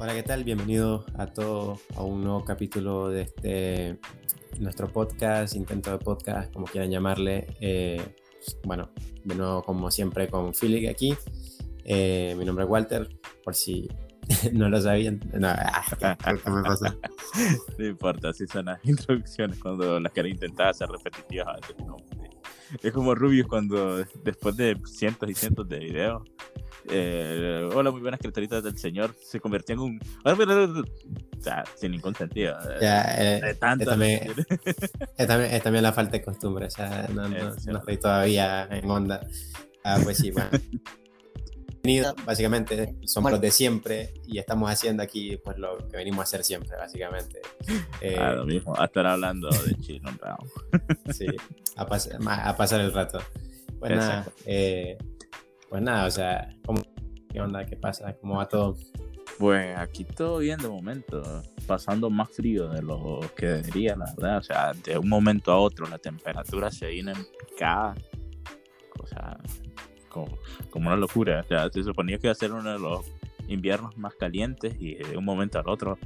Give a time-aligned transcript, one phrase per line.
[0.00, 0.44] Hola, ¿qué tal?
[0.44, 3.98] Bienvenido a todos a un nuevo capítulo de este
[4.60, 7.48] nuestro podcast, intento de podcast, como quieran llamarle.
[7.60, 8.00] Eh,
[8.62, 8.90] bueno,
[9.24, 11.16] de nuevo, como siempre, con Philip aquí.
[11.82, 13.08] Eh, mi nombre es Walter,
[13.42, 13.88] por si
[14.52, 15.18] no lo sabían.
[15.32, 15.52] No,
[15.98, 16.96] ¿qué me pasa?
[17.76, 21.58] No importa, así son las introducciones cuando las quieren intentar hacer repetitivas.
[22.84, 26.22] Es como Rubius cuando después de cientos y cientos de videos
[26.90, 30.00] eh, hola, muy buenas criaturitas del Señor, se convirtió en un.
[30.24, 32.56] O sea, sin ningún sentido.
[32.80, 33.88] Ya, eh, es, también,
[35.16, 38.68] es, también, es, también, la falta de costumbre, o sea, no, no, no estoy todavía
[38.70, 39.20] en onda.
[39.84, 40.50] Ah, pues sí, bueno.
[42.24, 46.44] básicamente somos los de siempre y estamos haciendo aquí pues lo que venimos a hacer
[46.44, 47.40] siempre, básicamente.
[48.00, 50.10] Eh, ah, lo mismo, a estar hablando de chino,
[51.12, 51.26] sí,
[51.76, 53.20] a, pas a, pasar el rato.
[53.78, 54.98] Bueno, eh,
[55.68, 56.80] pues nada, o sea, ¿cómo,
[57.30, 57.64] ¿qué onda?
[57.66, 58.14] ¿Qué pasa?
[58.20, 58.76] ¿Cómo va todo?
[59.38, 61.22] Pues aquí todo bien de momento,
[61.66, 64.38] pasando más frío de lo que debería, la verdad.
[64.38, 67.94] O sea, de un momento a otro la temperatura se viene en picada.
[68.98, 69.38] O sea,
[70.08, 70.38] como,
[70.70, 71.40] como, una locura.
[71.40, 73.04] O sea, se suponía que iba a ser uno de los
[73.46, 75.98] inviernos más calientes y de un momento al otro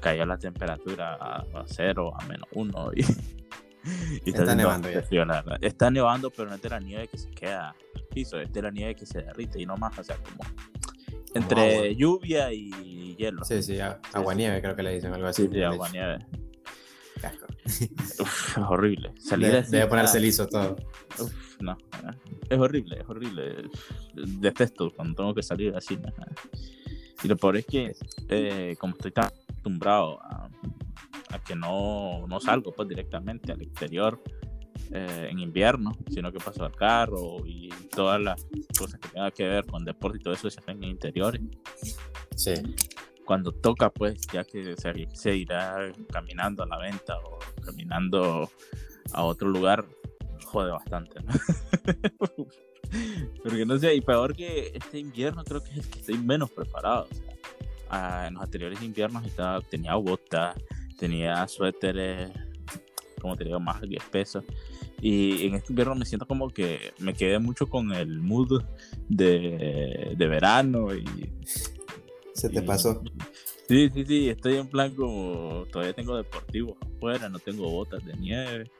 [0.00, 2.90] cayó la temperatura a, cero, a menos uno.
[2.94, 3.02] Y,
[4.26, 4.88] está, nevando
[5.60, 7.74] Está nevando, pero no es de la nieve que se queda
[8.10, 10.44] piso, es de la nieve que se derrite y no más, o sea, como
[11.34, 13.44] entre lluvia y hielo.
[13.44, 15.48] Sí, sí, agua nieve creo que le dicen algo así.
[15.50, 16.18] Sí, agua nieve.
[18.20, 19.12] Uf, es horrible.
[19.18, 20.76] Salir de, debe ponerse liso todo.
[21.18, 21.76] Uf, no,
[22.48, 23.68] es horrible, es horrible.
[24.14, 25.98] Detesto cuando tengo que salir así.
[27.22, 27.94] Y lo peor es que,
[28.28, 30.48] eh, como estoy tan acostumbrado a,
[31.30, 34.20] a que no, no salgo pues directamente al exterior
[34.92, 38.46] eh, en invierno, sino que paso al carro y todas las
[38.78, 41.40] cosas que tengan que ver con deporte y todo eso se hacen en interiores.
[42.36, 42.54] Sí.
[43.24, 48.50] Cuando toca, pues ya que se, se irá caminando a la venta o caminando
[49.12, 49.86] a otro lugar,
[50.44, 51.20] jode bastante.
[51.22, 51.32] ¿no?
[53.42, 57.06] Porque no sé, y peor que este invierno creo que es que estoy menos preparado.
[57.10, 60.56] O sea, en los anteriores inviernos estaba, tenía botas,
[60.98, 62.30] tenía suéteres,
[63.20, 64.44] como te digo, más espesos.
[65.00, 68.62] Y en este invierno me siento como que me quedé mucho con el mood
[69.08, 71.04] de, de verano y...
[72.34, 73.02] ¿Se te pasó?
[73.68, 75.64] Sí, sí, sí, estoy en plan como...
[75.70, 78.70] Todavía tengo deportivos afuera, no tengo botas de nieve.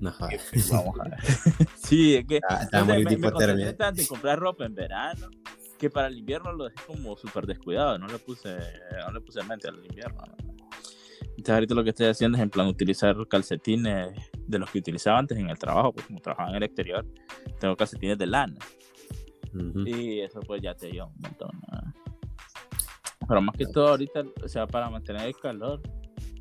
[0.00, 1.18] No, pues, vamos a ver.
[1.76, 2.40] sí, es que...
[2.48, 5.28] Ah, está muy me, me tanto en comprar ropa en verano
[5.82, 8.56] que para el invierno lo dejé como súper descuidado, no le puse,
[9.04, 10.22] no le puse mente al invierno.
[11.42, 14.12] Entonces ahorita lo que estoy haciendo es en plan utilizar calcetines
[14.46, 17.04] de los que utilizaba antes en el trabajo, pues como trabajaba en el exterior,
[17.58, 18.54] tengo calcetines de lana.
[19.84, 21.50] Y eso pues ya te ayuda un montón.
[23.26, 25.82] Pero más que todo ahorita, o sea, para mantener el calor,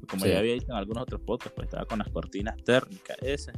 [0.07, 3.55] como ya había dicho en algunos otros podcasts, pues estaba con las cortinas térmicas esas.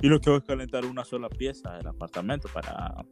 [0.00, 3.04] Y lo que hago es calentar una sola pieza del apartamento para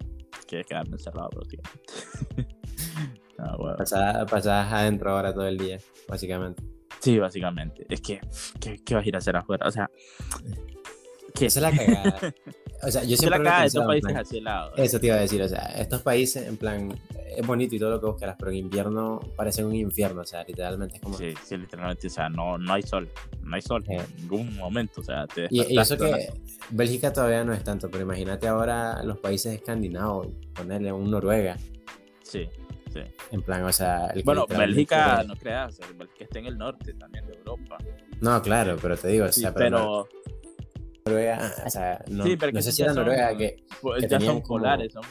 [0.49, 1.93] que quedarme encerrado prácticamente.
[3.41, 3.77] ah, bueno.
[3.77, 6.76] adentro ahora todo el día, básicamente.
[7.07, 7.87] Sí, básicamente.
[7.89, 8.21] Es que,
[8.59, 9.69] ¿qué, qué vas a ir a hacer afuera?
[9.69, 9.89] O sea,
[11.37, 11.47] ¿qué?
[11.47, 12.35] Esa es la cagada.
[12.83, 13.39] O sea, yo siempre.
[13.39, 14.73] la cagada de estos países así lado.
[14.75, 16.93] Eso te iba a decir, o sea, estos países, en plan,
[17.29, 20.43] es bonito y todo lo que buscas, pero en invierno parece un infierno, o sea,
[20.43, 21.17] literalmente es como.
[21.17, 23.09] Sí, sí, literalmente, o sea, no, no hay sol,
[23.41, 26.33] no hay sol en ningún momento, o sea, te y, y, eso que
[26.71, 31.57] Bélgica todavía no es tanto, pero imagínate ahora los países escandinavos, ponerle un Noruega.
[32.25, 32.49] Sí.
[33.31, 34.13] En plan, o sea...
[34.25, 37.79] bueno, Bélgica, no creas, Bélgica está en el norte también de Europa.
[38.21, 40.09] No, claro, pero te digo, o sea, pero...
[41.07, 44.43] Noruega, o sea, no, sí, no sé si era Noruega que, pues, que ya son
[44.43, 45.05] polares, son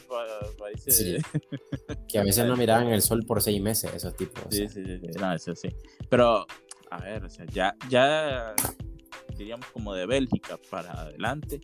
[0.60, 1.18] países sí,
[2.10, 4.44] que a veces no miraban el sol por seis meses, esos tipos.
[4.50, 5.70] Sí, sí, sí, no, eso sí.
[6.10, 6.46] Pero,
[6.92, 8.54] a ver, o sea, ya, ya
[9.38, 11.62] diríamos como de Bélgica para adelante,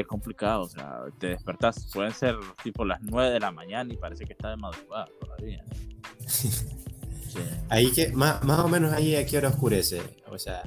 [0.00, 3.96] es complicado, o sea, te despertas, pueden ser tipo las 9 de la mañana y
[3.96, 5.64] parece que está de madrugada todavía.
[7.68, 10.62] Ahí que, más, más o menos ahí a qué hora oscurece, o sea...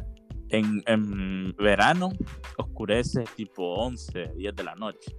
[0.52, 2.12] En, en verano
[2.58, 5.16] oscurece tipo 11, 10 de la noche.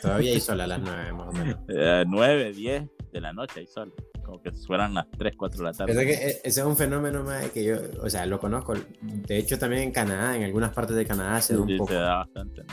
[0.00, 1.58] Todavía hay sol a las 9 más o menos.
[2.06, 3.92] 9, eh, 10 de la noche hay sol
[4.24, 6.06] como que fueran las 3, 4 de la tarde.
[6.06, 8.74] que e, ese es un fenómeno más que yo, o sea, lo conozco.
[9.00, 11.92] De hecho, también en Canadá, en algunas partes de Canadá se da un poco.
[11.92, 12.64] Se da bastante.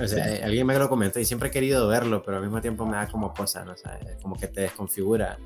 [0.00, 2.84] o sea, alguien me lo comentó y siempre he querido verlo, pero al mismo tiempo
[2.84, 3.72] me da como cosa, ¿no?
[3.72, 5.38] O sea, como que te desconfigura.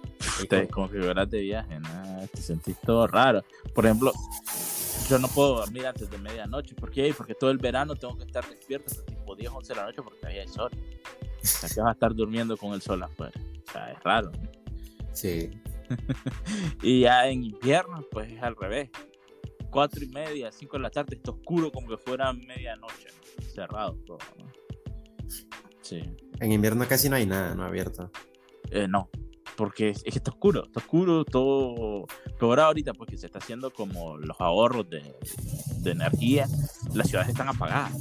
[0.49, 2.27] Te desconfiguras de viaje, ¿no?
[2.33, 3.45] Te sentís todo raro.
[3.75, 4.13] Por ejemplo,
[5.09, 6.75] yo no puedo dormir antes de medianoche.
[6.75, 7.13] ¿Por qué?
[7.17, 10.03] Porque todo el verano tengo que estar despierto hasta tipo 10, 11 de la noche
[10.03, 10.71] porque ahí hay sol.
[10.73, 13.33] O sea, que vas a estar durmiendo con el sol afuera.
[13.69, 14.31] O sea, es raro.
[15.12, 15.50] Sí.
[16.82, 18.91] y ya en invierno, pues es al revés.
[19.70, 23.09] Cuatro y media, cinco de la tarde, está oscuro como que fuera medianoche,
[23.55, 24.19] cerrado todo.
[25.81, 26.03] Sí.
[26.41, 27.64] En invierno casi no hay nada, ¿no?
[27.64, 28.11] Abierto.
[28.70, 29.09] Eh, no,
[29.56, 32.06] porque es, que está oscuro, está oscuro todo.
[32.41, 35.03] Ahora ahorita, pues que se está haciendo como los ahorros de,
[35.79, 36.47] de energía,
[36.94, 37.93] las ciudades están apagadas.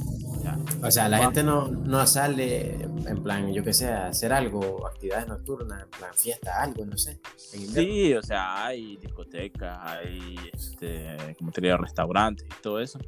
[0.82, 4.86] O sea, la gente no, no sale en plan, yo qué sé, a hacer algo,
[4.86, 7.20] actividades nocturnas, en plan fiesta, algo, no sé.
[7.36, 12.98] Sí, o sea, hay discotecas, hay, este, como te diría, restaurantes y todo eso.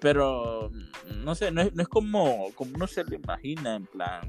[0.00, 0.70] Pero,
[1.22, 4.20] no sé, no es, no es como, como uno se lo imagina, en plan,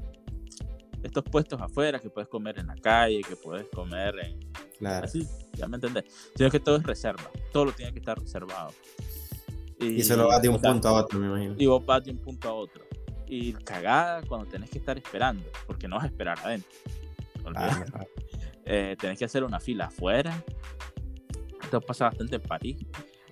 [1.02, 4.40] estos puestos afuera que puedes comer en la calle, que puedes comer en...
[4.78, 5.04] Claro.
[5.04, 6.04] Así, ya me entendés.
[6.34, 8.72] Sino que todo es reserva, todo lo tiene que estar reservado.
[9.80, 11.54] Y, se lo vas de un punto a otro, me imagino.
[11.58, 12.84] Y vos vas de un punto a otro.
[13.26, 16.70] Y cagada cuando tenés que estar esperando, porque no vas a esperar adentro.
[17.54, 17.84] Ah,
[18.64, 20.42] eh, tenés que hacer una fila afuera.
[21.62, 22.76] Esto pasa bastante en París.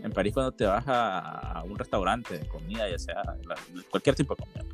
[0.03, 3.23] En París cuando te vas a, un restaurante de comida, ya sea
[3.91, 4.65] cualquier tipo de comida.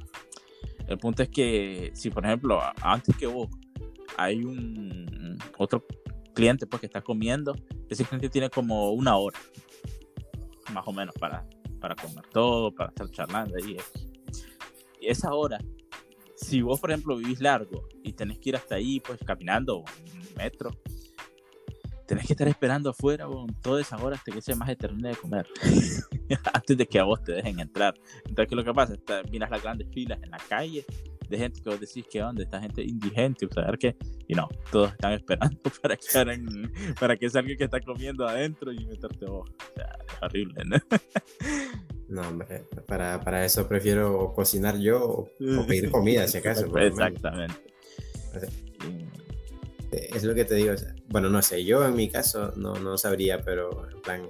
[0.87, 3.49] El punto es que si, por ejemplo, antes que vos
[4.17, 5.85] hay un otro
[6.35, 7.55] cliente pues que está comiendo,
[7.91, 9.39] ese cliente tiene como una hora,
[10.73, 11.45] más o menos, para
[11.79, 13.77] para comer todo, para estar charlando ahí.
[15.01, 15.59] Y esa hora,
[16.37, 19.85] si vos, por ejemplo, vivís largo y tenés que ir hasta ahí, pues caminando o
[20.07, 20.71] en metro,
[22.07, 25.17] tenés que estar esperando afuera con todas esas horas hasta que sea más termine de
[25.17, 25.47] comer,
[26.53, 27.95] antes de que a vos te dejen entrar.
[28.25, 28.95] Entonces, ¿qué es lo que pasa?
[29.31, 30.85] miras las grandes filas en la calle
[31.29, 33.97] de gente que vos decís que onda, esta gente indigente, o sea, que,
[34.27, 36.07] y no, todos están esperando para que,
[36.99, 39.49] para que salga que está comiendo adentro y meterte vos.
[39.51, 40.77] O sea, es horrible, ¿no?
[42.09, 45.31] No, hombre, para, para eso prefiero cocinar yo o,
[45.67, 46.75] pedir comida, si acaso.
[46.79, 47.55] Exactamente.
[49.93, 50.73] es lo que te digo.
[51.11, 54.23] bueno, no sé, yo en mi caso no, no sabría, pero en plan,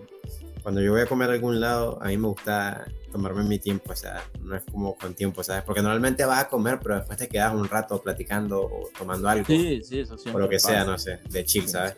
[0.68, 3.92] cuando yo voy a comer a algún lado, a mí me gusta tomarme mi tiempo,
[3.92, 5.64] o sea, no es como con tiempo, ¿sabes?
[5.64, 9.46] Porque normalmente vas a comer, pero después te quedas un rato platicando o tomando algo.
[9.46, 11.96] Sí, sí, eso O lo que sea, no sé, de chill, ¿sabes?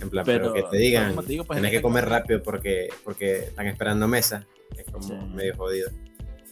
[0.00, 4.06] En plan, pero, que te digan, pues, tenés que comer rápido porque, porque están esperando
[4.06, 5.90] mesa, es como medio jodido.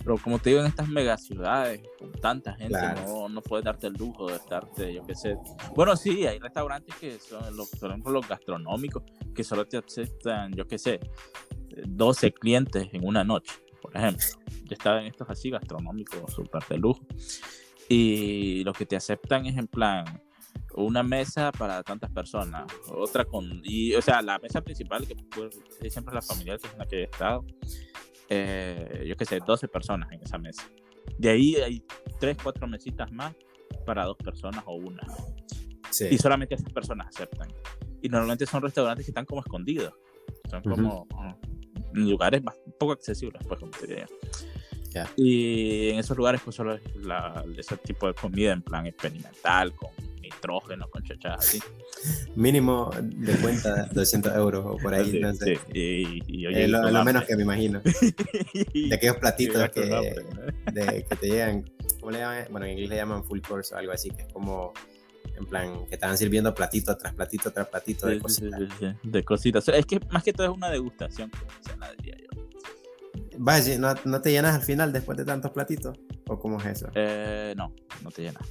[0.05, 3.95] Pero como te digo, en estas megaciudades, con tanta gente, no, no, puedes darte el
[3.95, 5.37] lujo de estarte, yo qué sé.
[5.75, 9.03] Bueno, sí, hay restaurantes que son, los, por ejemplo, los gastronómicos,
[9.35, 11.01] que solo te aceptan, yo qué sé,
[11.87, 14.25] 12 clientes en una noche por ejemplo.
[14.65, 17.07] Yo estaba en estos así gastronómicos súper de lujo.
[17.87, 20.23] Y lo que te aceptan es en plan
[20.75, 25.15] una mesa para tantas personas, otra con, y o sea, la mesa principal que
[25.83, 27.45] es siempre la familiar, que es la que he estado,
[28.29, 30.63] eh, yo qué sé, 12 personas en esa mesa.
[31.19, 31.85] De ahí hay
[32.19, 33.35] 3, 4 mesitas más
[33.85, 35.03] para dos personas o una.
[36.11, 37.49] Y solamente esas personas aceptan.
[38.03, 39.95] Y normalmente son restaurantes que están como escondidos.
[40.51, 41.07] Son como,
[41.93, 44.05] lugares más, poco accesibles, pues, como te
[45.17, 49.91] Y en esos lugares, pues, solo la, ese tipo de comida en plan experimental, con
[50.25, 51.61] nitrógeno, con así.
[52.35, 55.57] Mínimo de cuenta 200 euros o por ahí, no sé.
[55.73, 57.81] Sí, y, y, lo, menos que me imagino.
[58.75, 60.15] de aquellos platitos que,
[60.73, 61.65] de, que te llegan,
[62.01, 62.47] ¿cómo le llaman?
[62.51, 64.73] Bueno, en inglés le llaman full course o algo así, que es como
[65.37, 68.61] en plan, que estaban sirviendo platito tras platito tras platito de cositas.
[69.03, 69.69] de cositas.
[69.69, 71.31] Es que más que todo es una degustación,
[71.99, 72.35] diría yo.
[73.39, 75.99] Vaya, ¿no, ¿no, te llenas al final después de tantos platitos?
[76.29, 76.89] ¿O cómo es eso?
[76.95, 77.73] Eh, no,
[78.03, 78.49] no te llenas.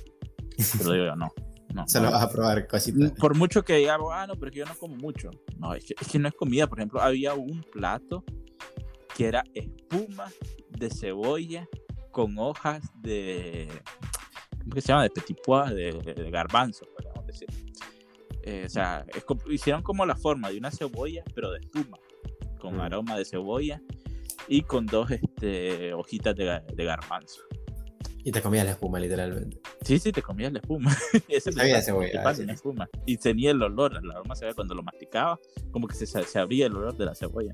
[0.78, 1.32] Te lo digo yo, no.
[1.74, 3.12] No, Se lo vas a probar cositas.
[3.14, 5.32] Por mucho que digamos, ah, no, pero es que yo no como mucho.
[5.58, 6.68] No, es que, es que no es comida.
[6.68, 8.24] Por ejemplo, había un plato
[9.18, 10.32] que era espuma
[10.70, 11.68] de cebolla
[12.12, 13.68] con hojas de
[14.70, 15.04] ¿cómo se llama?
[15.04, 17.48] De petit pois, de, garbanzo, podríamos decir.
[18.44, 19.06] Eh, o sea,
[19.50, 21.98] hicieron como la forma de una cebolla, pero de espuma,
[22.60, 22.82] con mm.
[22.82, 23.82] aroma de cebolla
[24.48, 27.42] y con dos este, hojitas de, de, garbanzo.
[28.26, 29.60] Y te comías la espuma, literalmente.
[29.82, 30.96] Sí, sí, te comías la espuma.
[31.28, 32.24] Ese Sabía cebolla.
[32.26, 32.90] Ah, espuma.
[33.06, 35.40] Y tenía el olor, el aroma se cuando lo masticaba,
[35.72, 37.52] como que se, se abría el olor de la cebolla.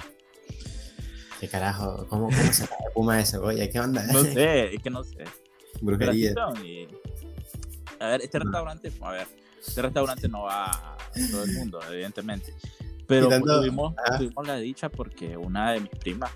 [1.40, 2.06] ¿Qué carajo?
[2.10, 3.70] ¿Cómo, cómo se la espuma de cebolla?
[3.70, 4.06] ¿Qué onda?
[4.08, 5.24] No sé, es que no sé.
[5.82, 6.36] Brujería.
[8.00, 9.28] A ver, este restaurante, a ver,
[9.66, 10.98] este restaurante no va a
[11.32, 12.54] todo el mundo, evidentemente.
[13.08, 16.32] Pero tuvimos, tuvimos, la dicha porque una de mis primas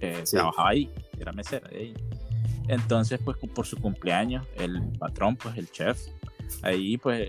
[0.00, 1.94] eh, trabajaba ahí, era mesera de ahí.
[2.68, 5.98] Entonces, pues por su cumpleaños, el patrón, pues el chef,
[6.62, 7.28] ahí pues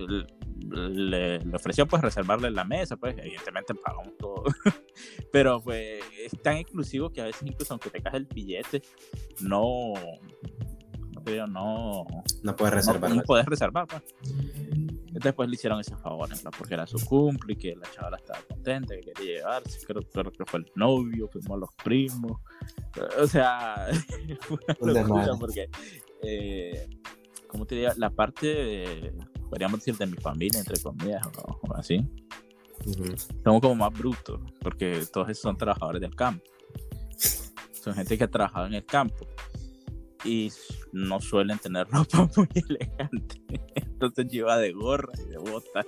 [0.70, 4.44] le, le, ofreció pues reservarle la mesa, pues evidentemente pagamos todo.
[5.32, 8.82] Pero pues es tan exclusivo que a veces incluso aunque te cae el billete,
[9.42, 9.94] no,
[11.48, 12.06] no,
[12.44, 13.12] no puedes reservar.
[13.12, 13.88] No, puedes reservar.
[13.88, 14.04] Pues.
[15.18, 17.90] Entonces pues le hicieron ese favor, en plan, porque era su cumple y que la
[17.90, 22.40] chavala estaba contenta, que quería llevarse, creo, creo que fue el novio, fuimos los primos,
[23.20, 23.88] o sea,
[24.42, 25.72] fue una locura porque,
[26.22, 26.88] eh,
[27.48, 27.96] ¿cómo te diría?
[27.98, 29.14] La parte, de,
[29.50, 32.08] podríamos decir, de mi familia, entre comillas, o, o así,
[33.44, 36.46] somos como más brutos, porque todos esos son trabajadores del campo.
[37.72, 39.26] Son gente que ha trabajado en el campo
[40.24, 40.52] y
[40.92, 43.42] no suelen tener ropa muy elegante.
[43.76, 45.86] Entonces lleva de gorra y de botas.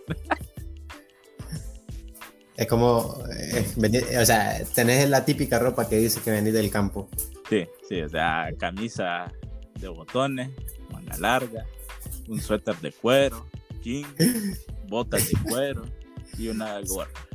[2.56, 7.10] Es como, eh, o sea, tenés la típica ropa que dice que venís del campo.
[7.50, 9.32] Sí, sí, o sea, camisa
[9.80, 10.50] de botones,
[10.92, 11.66] manga larga,
[12.28, 13.46] un suéter de cuero,
[13.82, 15.86] jeans, botas de cuero
[16.38, 17.29] y una gorra.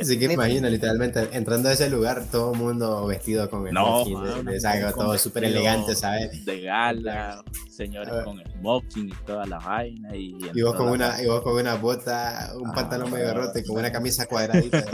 [0.00, 4.04] Así que imagina, literalmente, entrando a ese lugar, todo el mundo vestido con el No,
[4.04, 6.44] smoking, mano, de- de- con todo súper elegante, ¿sabes?
[6.44, 10.16] De gala, señores con smoking y toda la vaina.
[10.16, 13.58] Y, Y vos, con una, y vos con una bota, un Ah, pantalón medio roto
[13.58, 14.84] y con una camisa cuadradita.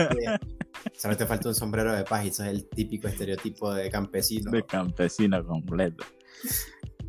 [0.97, 4.50] Solo te falta un sombrero de paz y sos el típico estereotipo de campesino.
[4.50, 6.05] de campesino completo.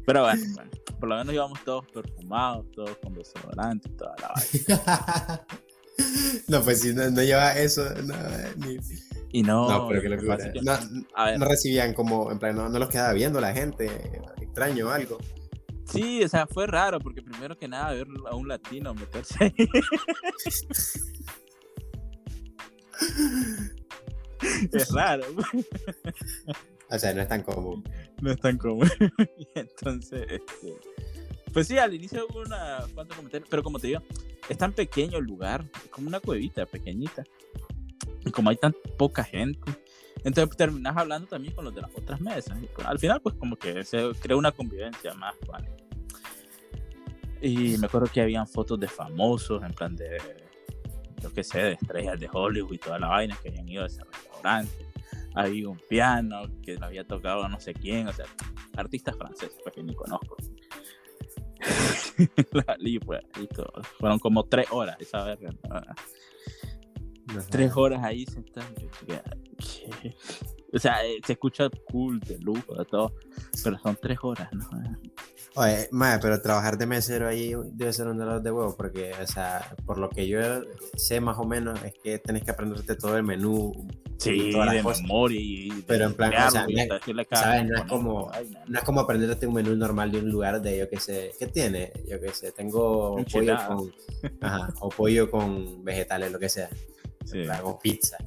[0.05, 4.33] Pero bueno, bueno, por lo menos íbamos todos perfumados, todos con desodorante y toda la
[4.33, 5.45] vaina.
[6.47, 8.15] no, pues si no, no lleva eso, no,
[8.57, 8.77] ni-
[9.31, 10.77] Y no, no, pero lo que No,
[11.15, 13.87] a ver, no recibían como, en plan, no, no los quedaba viendo la gente,
[14.41, 15.17] extraño o algo.
[15.85, 19.53] sí, o sea, fue raro porque primero que nada ver a un latino meterse ahí.
[24.71, 25.23] es raro,
[26.91, 27.83] O sea, no es tan común.
[28.21, 28.89] no es tan común.
[29.37, 30.75] Y Entonces, este,
[31.53, 34.01] pues sí, al inicio hubo una cuantos comentarios, pero como te digo,
[34.47, 37.23] es tan pequeño el lugar, es como una cuevita pequeñita.
[38.25, 39.59] Y como hay tan poca gente,
[40.23, 42.57] entonces terminas hablando también con los de las otras mesas.
[42.61, 45.69] Y con- al final, pues como que se crea una convivencia más, ¿vale?
[47.41, 50.17] Y me acuerdo que habían fotos de famosos, en plan de,
[51.21, 53.87] yo qué sé, de estrellas de Hollywood y toda la vaina que habían ido a
[53.87, 54.85] ese restaurante.
[55.35, 58.25] Había un piano que lo había tocado no sé quién, o sea,
[58.75, 60.35] artistas franceses pues, que ni conozco.
[63.99, 65.53] Fueron como tres horas esa verga.
[67.49, 68.67] Tres horas ahí sentado.
[70.71, 73.13] O sea, eh, se escucha cool, de lujo, de todo,
[73.63, 74.69] pero son tres horas, ¿no?
[75.55, 79.27] Oye, madre, pero trabajar de mesero ahí debe ser un dolor de huevo, porque, o
[79.27, 80.39] sea, por lo que yo
[80.95, 83.73] sé más o menos, es que tenés que aprenderte todo el menú
[84.19, 85.01] Sí, y todas las de cosas.
[85.03, 86.67] memoria y de Pero en plan, o sea,
[87.31, 87.65] ¿sabes?
[87.65, 88.31] No es como-.
[88.67, 91.47] No es como aprenderte un menú normal de un lugar de, yo qué sé, ¿qué
[91.47, 91.93] tiene?
[92.07, 93.93] Yo qué sé, tengo pollo con,
[94.41, 96.69] ajá, o pollo con vegetales, lo que sea.
[97.31, 97.47] Sí.
[97.47, 98.17] Hago pizza.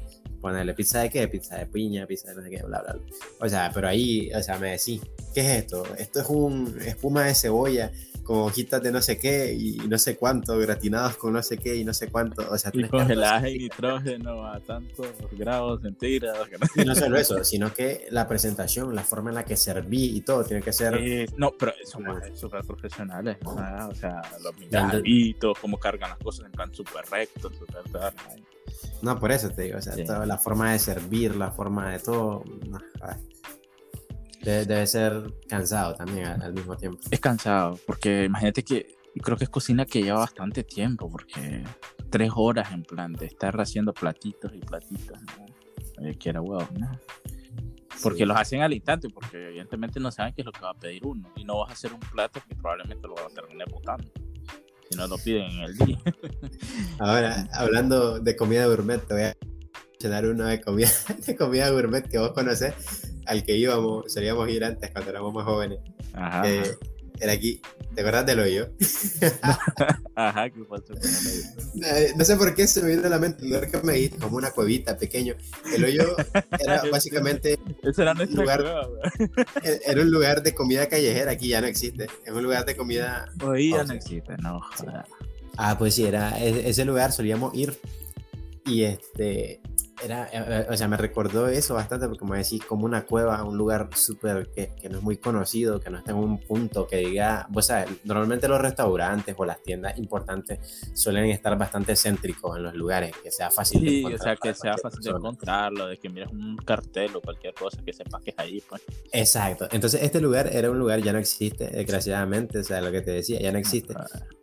[0.40, 1.28] Ponerle pizza de qué?
[1.28, 3.02] Pizza de piña, pizza de no sé qué, bla, bla, bla.
[3.40, 5.00] O sea, pero ahí, o sea, me decís,
[5.34, 5.84] ¿qué es esto?
[5.96, 7.92] Esto es un espuma de cebolla
[8.32, 11.76] con hojitas de no sé qué y no sé cuánto, gratinados con no sé qué
[11.76, 12.48] y no sé cuánto.
[12.50, 16.48] O sea, Y congelaje y nitrógeno a tantos grados centígrados.
[16.74, 20.22] Y no solo eso, sino que la presentación, la forma en la que serví y
[20.22, 20.94] todo tiene que ser.
[20.94, 23.50] Eh, no, pero son súper profesionales, ¿no?
[23.90, 27.82] O sea, los minaditos, cómo cargan las cosas en plan súper recto, súper.
[29.02, 30.04] No, por eso te digo, o sea, Sí.
[30.04, 32.44] toda la forma de servir, la forma de todo.
[32.66, 32.80] no,
[34.42, 36.98] Debe, ser cansado también al, al mismo tiempo.
[37.10, 41.62] Es cansado, porque imagínate que creo que es cocina que lleva bastante tiempo, porque
[42.10, 46.06] tres horas en plan de estar haciendo platitos y platitos, ¿no?
[46.06, 46.90] Eh, que era huevo, ¿no?
[48.02, 48.24] Porque Sí.
[48.24, 51.06] los hacen al instante, porque evidentemente no saben qué es lo que va a pedir
[51.06, 51.30] uno.
[51.36, 54.10] Y no vas a hacer un plato que probablemente lo vas a terminar botando.
[54.90, 55.98] Si no lo piden en el día.
[56.98, 59.36] Ahora, hablando de comida gourmet, te voy a
[60.02, 60.90] mencionar uno de comida,
[61.26, 62.74] de comida gourmet que vos conocés,
[63.26, 65.78] al que íbamos, solíamos ir antes cuando éramos más jóvenes.
[66.12, 66.42] Ajá.
[66.48, 66.76] Eh,
[67.20, 67.60] era aquí,
[67.94, 68.68] ¿te acuerdas del hoyo?
[70.16, 70.92] Ajá, ¿qué pasó?
[71.84, 73.92] Eh, No sé por qué se me vino a la mente el lugar que me
[73.94, 75.34] dijiste, como una cuevita pequeño.
[75.74, 76.16] El hoyo
[76.58, 79.30] era básicamente Esa era nuestra lugar- cueva, güey.
[79.86, 82.08] era un lugar de comida callejera, aquí ya no existe.
[82.24, 83.26] Es un lugar de comida.
[83.44, 85.06] Hoy ya O no sea, existe, no, joda.
[85.56, 87.78] Ah, pues sí, era e- ese lugar solíamos ir
[88.66, 89.60] y este
[90.02, 93.56] era, eh, o sea, me recordó eso bastante porque como decís, como una cueva, un
[93.56, 96.96] lugar súper que, que no es muy conocido, que no está en un punto que
[96.96, 100.58] diga, vos sabes, normalmente los restaurantes o las tiendas importantes
[100.94, 104.36] suelen estar bastante céntricos en los lugares, que sea fácil de Sí, o encontrar sea,
[104.36, 105.18] que sea fácil de persona.
[105.18, 108.82] encontrarlo, de que mires un cartel o cualquier cosa que sepas que es ahí, pues.
[109.12, 109.68] Exacto.
[109.70, 113.10] Entonces, este lugar era un lugar, ya no existe, desgraciadamente, o sea, lo que te
[113.10, 113.94] decía, ya no existe,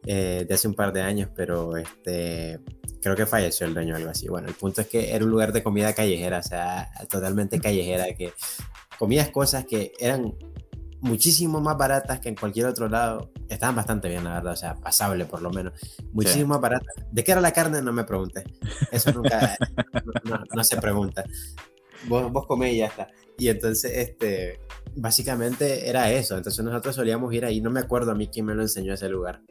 [0.06, 2.60] eh, de hace un par de años, pero este,
[3.02, 4.28] creo que falleció el dueño o algo así.
[4.28, 8.06] Bueno, el punto es que era un lugar de comida callejera, o sea, totalmente callejera,
[8.16, 8.34] que
[8.98, 10.36] comías cosas que eran
[11.02, 13.32] muchísimo más baratas que en cualquier otro lado.
[13.48, 15.74] Estaban bastante bien, la verdad, o sea, pasable por lo menos.
[16.12, 16.94] Muchísimo más baratas.
[17.12, 17.82] ¿De qué era la carne?
[17.82, 18.44] No me pregunté.
[18.92, 19.58] Eso nunca,
[20.56, 21.24] no, se pregunta.
[22.08, 23.08] Vos, vos comés y ya está.
[23.38, 24.60] Y entonces, este,
[24.96, 26.38] básicamente era eso.
[26.38, 27.62] Entonces nosotros solíamos ir ahí.
[27.62, 29.42] No me acuerdo a mí quién me lo enseñó ese lugar.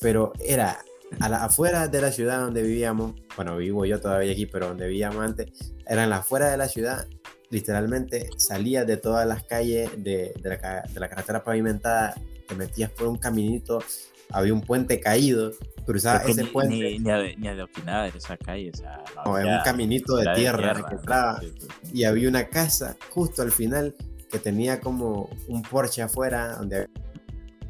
[0.00, 0.78] Pero era
[1.20, 3.14] a la, afuera de la ciudad donde vivíamos.
[3.36, 5.74] Bueno, vivo yo todavía aquí, pero donde vivíamos antes.
[5.86, 7.06] Era en la afuera de la ciudad
[7.50, 12.14] literalmente salías de todas las calles de, de, la, de, la, carretera pavimentada,
[12.46, 13.82] te metías por un caminito,
[14.30, 15.52] había un puente caído,
[15.86, 16.74] cruzabas ese ni, puente.
[16.74, 20.68] Ni, ni, ni de esa calle, o sea, no, no había un caminito de tierra,
[20.68, 21.90] de tierra que entraba, sí, sí.
[21.94, 23.94] y había una casa justo al final
[24.30, 26.88] que tenía como un porche afuera donde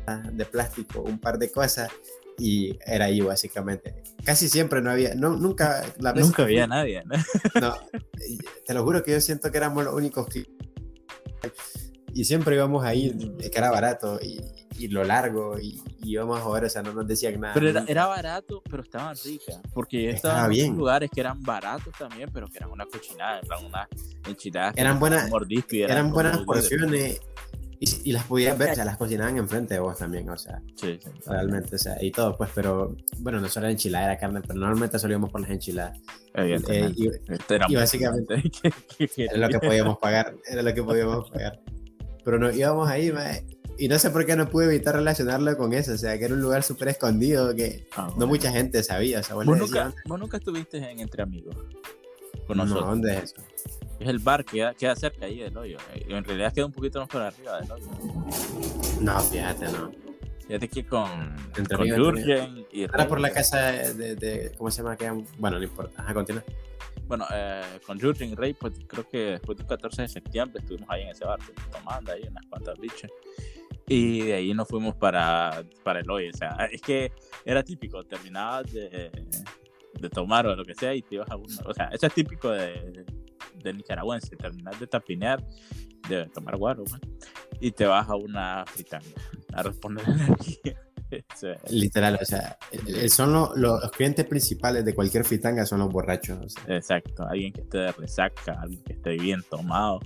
[0.06, 1.90] había de plástico, un par de cosas
[2.38, 4.02] y era ahí básicamente.
[4.24, 7.02] Casi siempre no había, no, nunca, la vez nunca había nadie.
[7.04, 7.16] ¿no?
[7.60, 7.76] no,
[8.64, 10.46] te lo juro que yo siento que éramos los únicos que
[12.14, 14.40] y siempre íbamos ahí, que era barato y,
[14.78, 17.54] y lo largo y, y, íbamos a ver, o sea, no nos decían nada.
[17.54, 21.40] Pero era, era barato, pero estaban ricas, porque yo estaba, estaba en lugares que eran
[21.42, 23.88] baratos también, pero que eran una cochinada, eran unas
[24.26, 24.74] enchiladas.
[24.76, 27.20] Eran buenas, eran, eran buenas porciones
[27.80, 30.60] y, y, las podías ver, o sea, las cocinaban enfrente de vos también, o sea,
[30.74, 34.18] sí, sí, realmente, o sea, y todo, pues, pero bueno, no solo era enchilada, era
[34.18, 35.98] carne, pero normalmente solíamos por las enchiladas.
[36.34, 37.06] Eh, y,
[37.68, 38.42] y, básicamente
[39.16, 41.60] era lo que podíamos pagar, era lo que podíamos pagar.
[42.24, 43.44] Pero no íbamos ahí, mae,
[43.78, 46.34] y no sé por qué no pude evitar relacionarlo con eso, o sea, que era
[46.34, 48.16] un lugar súper escondido que ah, bueno.
[48.18, 51.54] no mucha gente sabía, o sea, ¿Vos, nunca, ¿Vos nunca estuviste en Entre Amigos?
[52.48, 52.84] Con nosotros.
[52.84, 53.36] No, ¿dónde es eso?
[53.98, 55.78] Es el bar que queda, cerca ahí del hoyo.
[55.94, 57.86] En realidad queda un poquito más para arriba del hoyo.
[59.00, 59.90] No, fíjate, no.
[60.46, 64.82] Fíjate que con, Entre con Jurgen y Ahora por la casa de, de, ¿Cómo se
[64.82, 64.96] llama?
[65.38, 66.02] Bueno, no importa.
[66.02, 66.42] Ajá, continúa.
[67.06, 70.88] Bueno, eh, con Jurgen y Rey, pues creo que después del 14 de septiembre estuvimos
[70.90, 71.38] ahí en ese bar,
[71.72, 73.10] tomando ahí unas cuantas bichas.
[73.86, 76.30] Y de ahí nos fuimos para, para el hoyo.
[76.32, 77.12] O sea, es que
[77.44, 79.10] era típico, terminabas de,
[80.00, 81.54] de tomar o lo que sea y te ibas a uno.
[81.64, 83.04] O sea, eso es típico de,
[83.62, 85.44] de nicaragüense, terminar de tapinear,
[86.08, 87.00] de tomar guaro, man,
[87.60, 89.06] y te vas a una fritanga
[89.52, 90.80] a responder energía.
[91.70, 92.58] Literal, o sea,
[93.08, 96.38] son lo, los clientes principales de cualquier fritanga son los borrachos.
[96.38, 96.76] O sea.
[96.76, 100.00] Exacto, alguien que esté de resaca, alguien que esté bien tomado,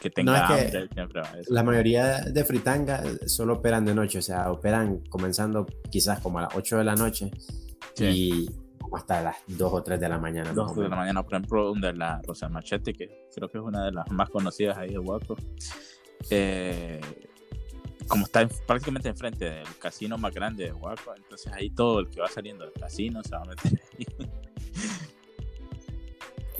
[0.00, 0.88] que tenga no, es hambre.
[0.88, 6.38] Que la mayoría de fritanga solo operan de noche, o sea, operan comenzando quizás como
[6.38, 7.30] a las 8 de la noche
[7.94, 8.04] sí.
[8.04, 8.50] y
[8.96, 10.52] hasta las 2 o 3 de la mañana.
[10.52, 13.84] 2 de la mañana, por ejemplo, donde la Rosa Machete, que creo que es una
[13.84, 15.36] de las más conocidas ahí de Huaco.
[16.28, 17.00] Eh,
[18.06, 22.20] como está prácticamente enfrente del casino más grande de Huaco, entonces ahí todo el que
[22.20, 24.06] va saliendo del casino se va a meter ahí.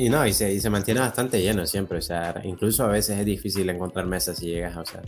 [0.00, 3.18] Y no, y se, y se mantiene bastante lleno siempre, o sea, incluso a veces
[3.18, 5.02] es difícil encontrar mesas si llegas, o sea.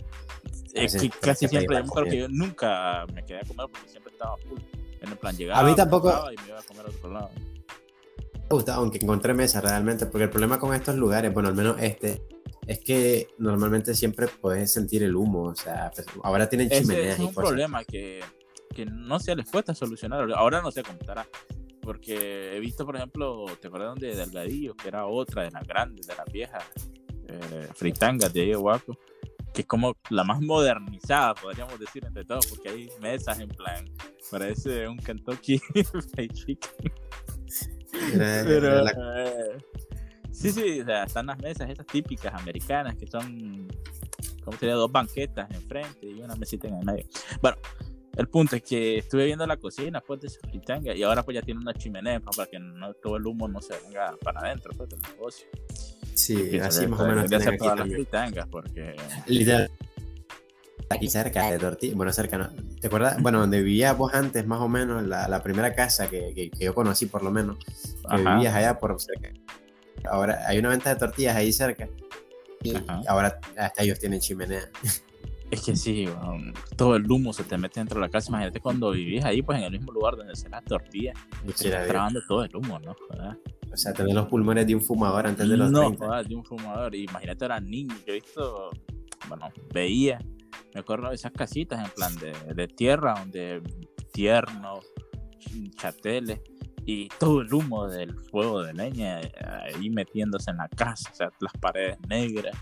[0.75, 4.13] Es que casi siempre, yo creo que yo nunca me quedé a comer porque siempre
[4.13, 4.59] estaba full.
[5.03, 6.09] En el plan, llegaba, a mí tampoco.
[6.31, 7.29] Y me iba a comer a otro lado.
[7.35, 11.75] Me gusta, aunque encontré mesa realmente, porque el problema con estos lugares, bueno, al menos
[11.79, 12.21] este,
[12.65, 17.15] es que normalmente siempre puedes sentir el humo, o sea, pues, ahora tienen chimeneas.
[17.15, 18.21] Ese es un problema que,
[18.73, 20.31] que no se les cuesta solucionar.
[20.33, 21.27] Ahora no sé cómo estará,
[21.81, 26.07] porque he visto, por ejemplo, ¿te acuerdas donde Delgadillo, que era otra de las grandes,
[26.07, 26.63] de las viejas
[27.27, 28.97] eh, fritangas de ahí de Huaco?
[29.53, 33.85] que es como la más modernizada, podríamos decir, entre todos, porque hay mesas en plan,
[34.31, 35.59] parece un Kentucky
[36.13, 36.93] Fried Chicken.
[38.45, 39.57] Pero, eh,
[40.31, 43.67] sí, sí, o sea, están las mesas estas típicas americanas que son,
[44.43, 47.05] como sería, dos banquetas enfrente y una mesita en el medio.
[47.41, 47.57] Bueno,
[48.15, 51.41] el punto es que estuve viendo la cocina pues de fritanga y ahora pues ya
[51.41, 54.89] tiene una chimenea para que no, todo el humo no se venga para adentro pues,
[54.89, 55.47] del negocio.
[56.13, 57.31] Sí, así más o menos.
[57.31, 58.95] Hacer todas las fritangas porque...
[59.25, 59.71] Literal.
[60.93, 62.49] Aquí cerca de Tortilla, bueno, cerca, ¿no?
[62.79, 63.21] ¿Te acuerdas?
[63.21, 66.65] Bueno, donde vivías vos antes, más o menos, la, la primera casa que, que, que,
[66.65, 68.35] yo conocí, por lo menos, que Ajá.
[68.35, 69.29] vivías allá por cerca.
[70.09, 71.87] Ahora hay una venta de tortillas ahí cerca.
[72.61, 73.01] Y Ajá.
[73.07, 74.69] ahora hasta ellos tienen chimenea.
[75.53, 76.09] Es que sí,
[76.75, 78.29] todo el humo se te mete dentro de la casa.
[78.29, 81.15] Imagínate cuando vivís ahí, pues en el mismo lugar donde se las tortillas,
[81.53, 82.95] se está trabando todo el humo, ¿no?
[83.09, 83.37] ¿verdad?
[83.71, 86.07] O sea, tener los pulmones de un fumador antes de los no, 30.
[86.07, 86.95] No, de un fumador.
[86.95, 87.95] Imagínate, era niño.
[88.05, 88.71] Yo he visto,
[89.27, 90.19] bueno, veía,
[90.73, 93.61] me acuerdo de esas casitas en plan de, de tierra, donde
[94.11, 94.85] tiernos,
[95.77, 96.39] chateles,
[96.85, 99.21] y todo el humo del fuego de leña
[99.63, 102.55] ahí metiéndose en la casa, o sea, las paredes negras.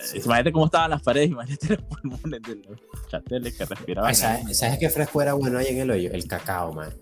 [0.00, 0.18] Sí.
[0.24, 4.14] Imagínate cómo estaban las paredes, imagínate los pulmones de los chateles que respiraban.
[4.14, 6.10] ¿Sabes, ¿Sabes qué fresco era bueno ahí en el hoyo?
[6.12, 6.94] El cacao, man.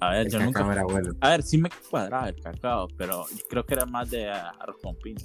[0.00, 0.72] A ver, el yo nunca.
[0.72, 1.12] era bueno.
[1.20, 4.96] A ver, sí me cuadraba el cacao, pero creo que era más de arroz con
[4.96, 5.22] piña.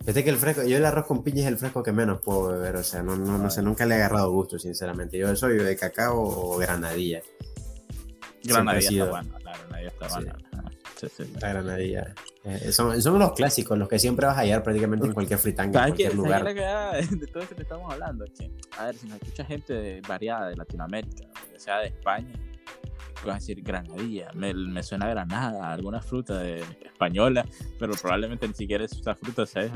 [0.00, 2.48] Fíjate que el fresco, yo el arroz con piña es el fresco que menos puedo
[2.48, 5.18] beber, o sea, no, no, no sé, nunca le he agarrado gusto, sinceramente.
[5.18, 7.20] Yo soy de cacao o granadilla.
[8.42, 10.36] Granadilla está buena, la granadilla está buena.
[10.96, 12.14] Sí, sí, La granadilla.
[12.44, 15.80] Eh, son, son, los clásicos, los que siempre vas a hallar prácticamente en cualquier fritanga,
[15.80, 16.44] en cualquier lugar.
[16.54, 18.24] ¿sabes de todo esto que estamos hablando?
[18.26, 22.32] Que, a ver, si nos escucha gente variada de Latinoamérica, sea de España,
[23.26, 27.46] vas a decir granadilla, me, me suena a granada, alguna fruta de, española,
[27.78, 29.70] pero probablemente ni siquiera esa fruta sea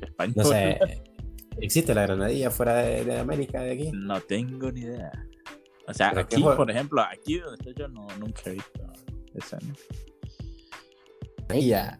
[0.00, 0.42] española.
[0.42, 0.78] No sé,
[1.60, 3.90] ¿existe la granadilla fuera de, de, América, de aquí?
[3.92, 5.12] No tengo ni idea.
[5.86, 8.80] O sea, aquí, por ejemplo, aquí donde estoy yo no, nunca he visto
[9.34, 9.58] esa.
[9.58, 9.74] ¿no?
[11.50, 11.98] Ella,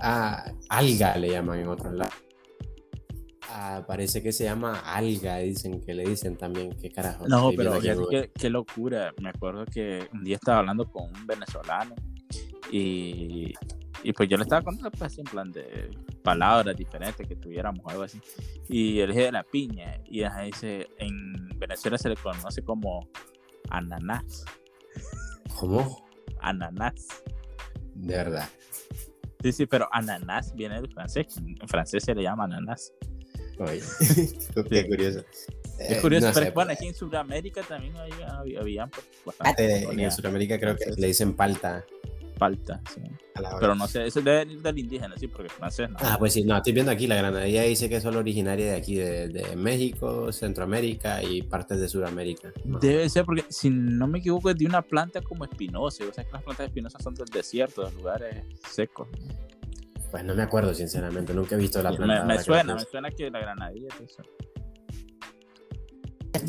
[0.00, 2.14] ah, alga le llaman en otros lados.
[3.50, 7.26] Ah, parece que se llama alga, dicen que le dicen también, qué carajo.
[7.26, 9.12] No, pero qué, qué, locura.
[9.22, 11.94] Me acuerdo que un día estaba hablando con un venezolano
[12.70, 13.54] y,
[14.02, 15.90] y pues yo le estaba contando pues en plan de
[16.22, 18.20] palabras diferentes que tuviéramos o algo así.
[18.68, 23.08] Y él dije de la piña y ajá, dice, en Venezuela se le conoce como
[23.70, 24.44] ananás.
[25.58, 26.06] ¿Cómo?
[26.40, 27.06] Ananás.
[27.94, 28.48] De verdad.
[29.42, 31.36] Sí, sí, pero ananás viene del francés.
[31.38, 32.92] En francés se le llama ananás.
[33.60, 33.82] Oye,
[34.68, 35.24] qué curioso.
[35.78, 39.84] Es eh, curioso, no pero sé, bueno, aquí en Sudamérica también había, había, pues, bastante.
[39.84, 41.84] en Sudamérica creo que le dicen palta.
[42.36, 43.00] Palta, sí.
[43.60, 45.96] Pero no sé, eso debe venir del indígena, sí, porque francés no.
[46.00, 48.76] Ah, pues sí, no, estoy viendo aquí, la granadilla dice que es solo originaria de
[48.76, 52.52] aquí, de, de México, Centroamérica y partes de Sudamérica.
[52.64, 56.04] Debe ser porque, si no me equivoco, es de una planta como espinosa.
[56.08, 59.08] O sea, que las plantas espinosas son del desierto, de lugares secos.
[60.10, 62.24] Pues no me acuerdo, sinceramente, nunca he visto la planta.
[62.24, 63.88] Me, me suena, me suena que la granadilla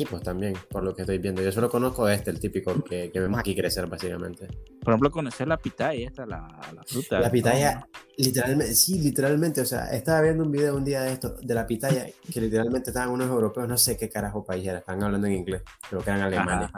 [0.00, 1.42] tipos también, por lo que estoy viendo.
[1.42, 4.48] Yo solo conozco este, el típico que, que vemos aquí crecer, básicamente.
[4.80, 7.20] Por ejemplo, conocer la pitaya, esta, la, la fruta.
[7.20, 9.60] La pitaya, literalmente, sí, literalmente.
[9.60, 12.90] O sea, estaba viendo un video un día de esto, de la pitaya, que literalmente
[12.90, 16.10] estaban unos europeos, no sé qué carajo país era, estaban hablando en inglés, creo que
[16.10, 16.70] eran alemanes.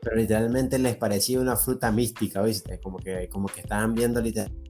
[0.00, 2.78] Pero literalmente les parecía una fruta mística, ¿viste?
[2.80, 4.68] Como que, como que estaban viendo literalmente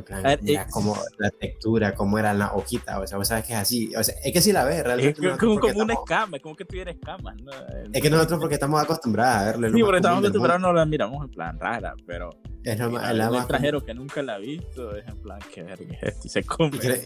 [0.00, 3.44] en plan, ver, mira cómo la textura, cómo era la hojita, o sea, vos sabes
[3.44, 3.94] que es así.
[3.96, 5.26] O sea, es que si la ves, realmente.
[5.26, 7.52] Es como, como una escama, es como que tuviera escamas, ¿no?
[7.92, 9.70] Es que nosotros, porque estamos acostumbrados a verle.
[9.70, 12.30] Sí, porque estamos acostumbrados, no la miramos en plan rara, pero.
[12.62, 15.94] Es lo más, el extranjero que nunca la ha visto, es en plan, que verga
[15.94, 16.76] es esto, y se come.
[16.76, 16.96] Y, creo,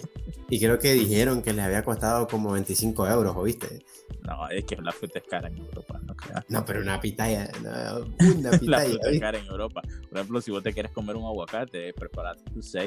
[0.48, 3.84] y creo que dijeron que les había costado como 25 euros, ¿oíste?
[4.22, 6.44] No, es que la fruta es cara en Europa, no creas.
[6.48, 8.04] No, pero una pitaya, no,
[8.38, 8.62] una pitaya.
[8.62, 9.82] la fruta es cara en Europa.
[10.08, 12.83] Por ejemplo, si vos te quieres comer un aguacate, preparate tus 6,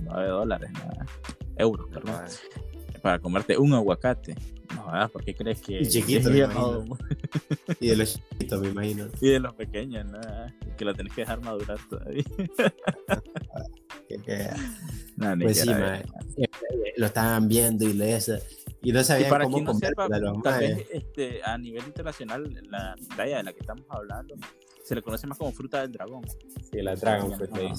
[0.00, 1.06] 9 dólares, nada,
[1.56, 2.14] euros, perdón.
[3.02, 4.34] Para comerte un aguacate.
[4.74, 5.10] No, ¿verdad?
[5.10, 5.80] ¿Por qué crees que.?
[5.80, 6.98] Y chiquito, me imagino.
[7.80, 9.06] y de los chiquitos, me imagino.
[9.20, 10.54] Y de los pequeños, nada.
[10.76, 12.24] Que lo tenés que dejar madurar todavía.
[15.16, 15.70] No, pues sí,
[16.96, 18.38] lo estaban viendo y eso
[18.82, 22.94] y no sabían y para cómo no sepa, tal vez este, a nivel internacional la
[23.16, 24.34] talla de la que estamos hablando
[24.88, 26.24] se le conoce más como fruta del dragón.
[26.70, 27.74] Sí, la dragon fruit.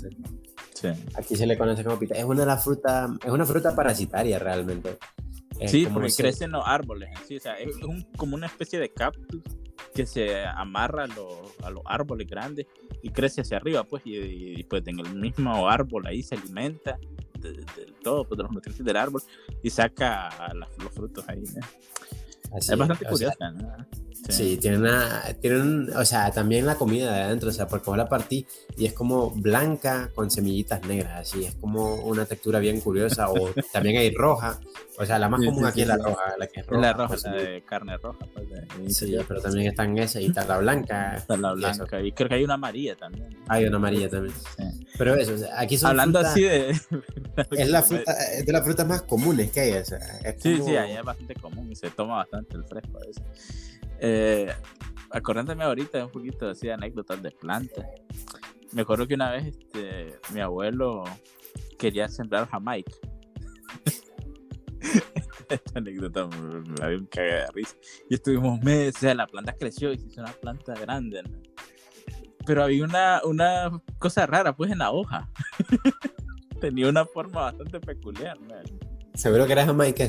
[0.80, 0.88] Sí.
[1.16, 2.16] Aquí se le conoce como pita.
[2.16, 4.98] Es una de las frutas, es una fruta parasitaria realmente.
[5.60, 6.24] Es sí, porque se...
[6.24, 7.10] crece en los árboles.
[7.28, 9.44] Sí, o sea, es un, como una especie de cactus
[9.94, 12.68] que se amarra a los, a los árboles grandes
[13.02, 16.98] y crece hacia arriba, pues, y, y, pues en el mismo árbol ahí se alimenta
[17.40, 17.66] de,
[18.02, 19.22] todo, pues, de los nutrientes del árbol
[19.62, 21.44] y saca la, los frutos ahí.
[21.44, 22.58] ¿no?
[22.58, 23.86] Así, es bastante curiosa, sea, ¿no?
[24.28, 27.90] Sí, sí tienen, una, tienen, o sea, también la comida de adentro, o sea, porque
[27.90, 28.46] vos la partí
[28.78, 33.34] y es como blanca con semillitas negras, así, es como una textura bien curiosa, o
[33.74, 34.60] también hay roja,
[34.98, 36.02] o sea, la más Sí, común sí, aquí sí, es la sí.
[36.04, 36.82] roja, la que es roja.
[36.82, 38.20] La roja, pues, la de carne roja.
[38.34, 41.16] Pues, de, sí, pero también están esa y está la blanca.
[41.16, 42.02] Está la y blanca.
[42.02, 43.30] Y creo que hay una amarilla también.
[43.48, 44.36] Hay una amarilla también.
[44.58, 44.86] Sí.
[44.98, 46.70] Pero eso, o sea, aquí son Hablando frutas- así de.
[47.52, 50.58] es la fruta, es de las frutas más comunes que hay, o sea, es Sí,
[50.58, 53.24] como- sí, ahí es bastante común y se toma bastante el fresco a veces.
[54.02, 54.54] Eh,
[55.12, 57.86] acordándome ahorita un poquito de anécdotas de plantas.
[58.72, 61.04] Me acuerdo que una vez este, mi abuelo
[61.78, 62.92] quería sembrar Jamaica.
[65.50, 66.38] Esta anécdota me,
[66.88, 67.76] dio un de risa.
[68.10, 71.24] Y estuvimos meses, la planta creció y se hizo una planta grande.
[72.46, 75.30] Pero había una, una cosa rara, pues, en la hoja.
[76.62, 78.40] Tenía una forma bastante peculiar.
[78.42, 78.56] ¿no?
[79.20, 80.06] Seguro que era Jamaica.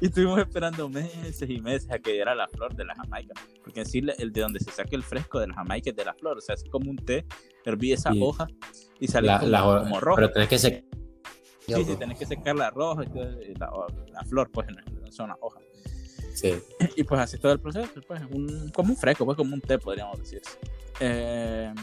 [0.00, 3.34] y estuvimos esperando meses y meses a que diera la flor de la jamaica.
[3.64, 6.04] Porque en sí, el de donde se saca el fresco de la jamaica es de
[6.04, 6.38] la flor.
[6.38, 7.26] O sea, es como un té,
[7.64, 8.46] herví esa hoja
[9.00, 10.16] y sale La, como, la- como rojo.
[10.16, 10.84] Pero tenés que ser.
[11.66, 13.70] Sí, sí, tenés que secar la roja y la,
[14.12, 15.62] la flor, pues, no son las hojas.
[16.34, 16.54] Sí.
[16.96, 19.78] Y pues así todo el proceso, pues, un, como un fresco, pues, como un té,
[19.78, 20.40] podríamos decir.
[21.04, 21.74] Eh,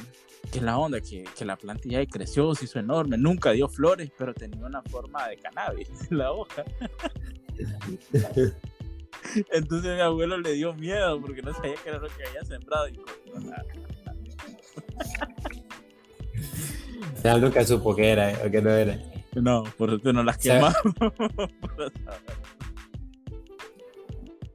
[0.49, 4.09] que la onda, que, que la planta ya creció, se hizo enorme, nunca dio flores,
[4.17, 6.63] pero tenía una forma de cannabis, la hoja.
[9.51, 12.87] Entonces mi abuelo le dio miedo porque no sabía qué era lo que había sembrado
[12.87, 12.97] y
[17.21, 18.97] Ya nunca supo qué era o qué no era.
[19.35, 20.73] No, por eso no las quemamos.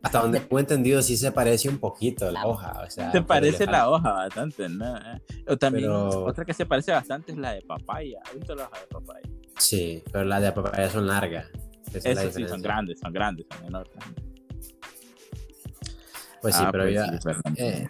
[0.04, 3.10] Hasta donde he entendido sí se parece un poquito la hoja, o sea.
[3.10, 4.94] Se parece la hoja bastante, ¿no?
[5.48, 8.20] O también otra que se parece bastante es la de papaya.
[8.26, 9.28] ¿Has visto la hoja de papaya?
[9.58, 11.46] Sí, pero las de papaya son largas.
[11.92, 14.04] Eso sí, son grandes, son grandes, son enormes.
[16.42, 16.84] Pues sí, ah, pero
[17.22, 17.88] pues eh,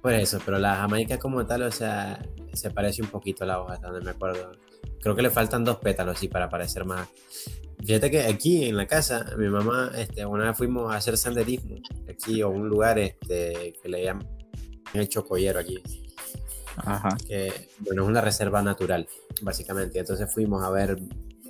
[0.00, 3.60] por eso, pero la jamaica como tal, o sea, se parece un poquito a la
[3.60, 4.52] hoja, hasta donde me acuerdo.
[5.00, 7.08] Creo que le faltan dos pétalos, sí, para parecer más.
[7.86, 11.76] Fíjate que aquí en la casa, mi mamá, este, una vez fuimos a hacer senderismo,
[12.10, 14.26] aquí, o un lugar este, que le llaman
[14.92, 15.80] el Chocoyero aquí.
[16.78, 17.16] Ajá.
[17.28, 19.06] Que, bueno, es una reserva natural,
[19.40, 20.00] básicamente.
[20.00, 20.98] Entonces fuimos a ver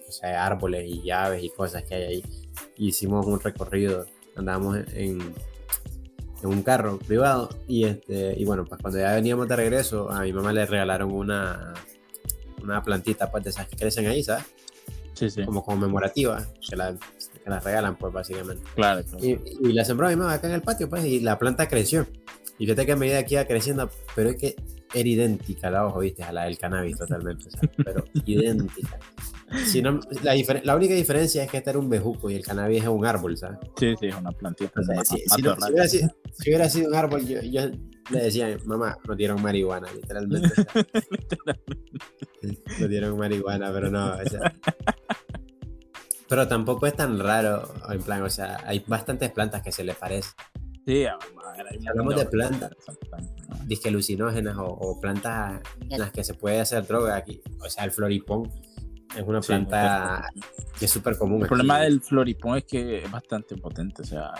[0.08, 2.24] o sea, árboles y llaves y cosas que hay ahí.
[2.76, 4.04] hicimos un recorrido,
[4.36, 5.20] andábamos en,
[6.42, 10.20] en un carro privado y, este, y bueno, pues cuando ya veníamos de regreso, a
[10.20, 11.72] mi mamá le regalaron una,
[12.62, 14.44] una plantita pues de esas que crecen ahí, ¿sabes?
[15.16, 15.44] Sí, sí.
[15.44, 18.62] Como conmemorativa, que, la, que las regalan pues básicamente.
[18.74, 19.02] Claro.
[19.20, 22.06] Y, y, la sembró mi mamá acá en el patio pues y la planta creció.
[22.58, 24.56] Y fíjate que a medida que iba creciendo, pero es que
[24.92, 27.48] era idéntica la hoja, viste, a la del cannabis totalmente,
[27.82, 28.98] pero idéntica.
[29.66, 32.82] Si no, la, la, única diferencia es que este era un bejuco y el cannabis
[32.82, 33.58] es un árbol, ¿sabes?
[33.78, 34.82] Sí, sí, es una plantita.
[34.82, 35.14] si,
[35.70, 37.70] hubiera sido, si, hubiera sido, un árbol, yo, yo
[38.10, 40.50] le decía, mamá, nos dieron marihuana, literalmente.
[42.80, 44.14] nos dieron marihuana, pero no.
[44.14, 44.52] O sea,
[46.28, 49.94] pero tampoco es tan raro, en plan, o sea, hay bastantes plantas que se le
[49.94, 50.32] parecen.
[50.84, 51.04] Sí,
[51.80, 52.70] si hablamos de plantas,
[53.64, 57.84] disque alucinógenas o, o, plantas en las que se puede hacer droga aquí, o sea,
[57.84, 58.52] el floripón
[59.14, 60.28] es una planta
[60.78, 61.42] que es súper común.
[61.42, 64.32] El problema del floripón es que es bastante potente, o sea,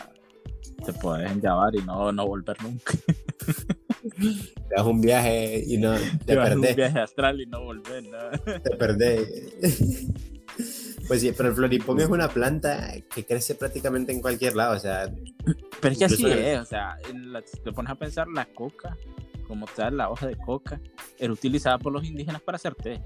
[0.84, 2.92] te puedes enllavar y no, no volver nunca.
[4.16, 6.70] te das un viaje y no te, te perdés.
[6.70, 8.60] un viaje astral y no volver, ¿no?
[8.60, 10.06] Te perdés.
[11.06, 14.78] Pues sí, pero el floripón es una planta que crece prácticamente en cualquier lado, o
[14.78, 15.12] sea.
[15.80, 16.96] Pero es que así es, o sea,
[17.44, 18.96] si te pones a pensar, la coca,
[19.46, 20.80] como tal, la hoja de coca,
[21.18, 23.00] era utilizada por los indígenas para hacer té.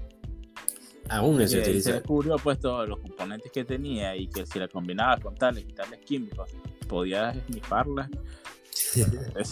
[1.09, 1.89] Aún se utiliza.
[1.89, 5.65] Se descubrió pues todos los componentes que tenía y que si la combinabas con tales
[5.67, 6.51] y tales químicos,
[6.87, 8.09] podías esnifarla.
[9.35, 9.51] es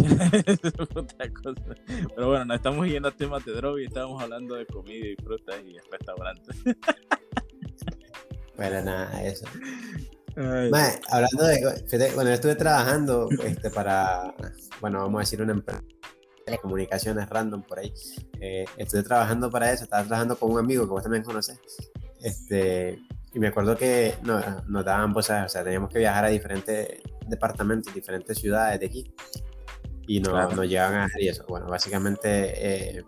[0.95, 1.75] otra cosa.
[2.15, 5.15] Pero bueno, no estamos yendo a temas de droga y estamos hablando de comida y
[5.15, 6.55] frutas y restaurantes.
[8.55, 9.45] bueno, nada, eso.
[10.35, 12.11] hablando de.
[12.15, 14.33] Bueno, estuve trabajando este, para.
[14.81, 15.83] Bueno, vamos a decir una empresa
[16.49, 17.93] telecomunicaciones random por ahí.
[18.39, 21.59] Eh, estuve trabajando para eso, estaba trabajando con un amigo que vos también conoces.
[22.21, 22.99] Este,
[23.33, 27.01] y me acuerdo que no, nos daban, pues, o sea, teníamos que viajar a diferentes
[27.27, 29.13] departamentos, diferentes ciudades de aquí.
[30.07, 31.45] Y no, nos llevaban a hacer eso.
[31.47, 33.05] Bueno, básicamente eh,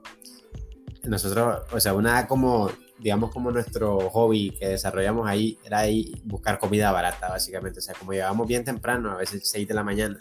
[1.04, 6.60] nosotros, o sea, una como, digamos, como nuestro hobby que desarrollamos ahí era ahí buscar
[6.60, 7.80] comida barata, básicamente.
[7.80, 10.19] O sea, como llegábamos bien temprano, a veces 6 de la mañana,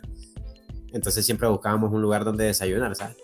[0.92, 3.16] entonces siempre buscábamos un lugar donde desayunar, ¿sabes?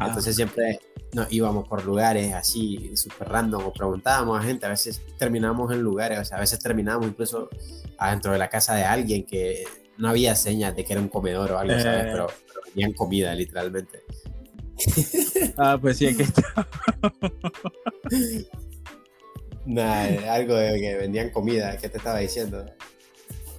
[0.00, 0.80] Entonces siempre
[1.12, 5.80] nos íbamos por lugares así, súper random, o preguntábamos a gente, a veces terminábamos en
[5.80, 7.48] lugares, o sea, a veces terminábamos incluso
[7.98, 9.64] adentro de la casa de alguien que
[9.98, 12.04] no había señas de que era un comedor o algo, ¿sabes?
[12.04, 12.08] Eh.
[12.12, 12.26] Pero,
[12.72, 14.02] tenían comida, literalmente.
[15.58, 16.68] Ah, pues sí, aquí está.
[19.64, 22.66] Nada, algo de que vendían comida, ¿qué te estaba diciendo?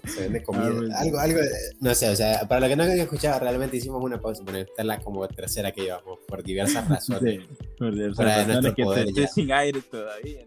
[0.05, 0.95] Se vende comida.
[0.95, 1.39] Ah, algo, algo,
[1.79, 4.59] no sé, o sea, para los que no han escuchado, realmente hicimos una pausa, pero
[4.59, 7.41] esta es la como tercera que llevamos, por diversas razones.
[7.41, 10.45] Sí, por diversas razones que poder, te, sin aire todavía.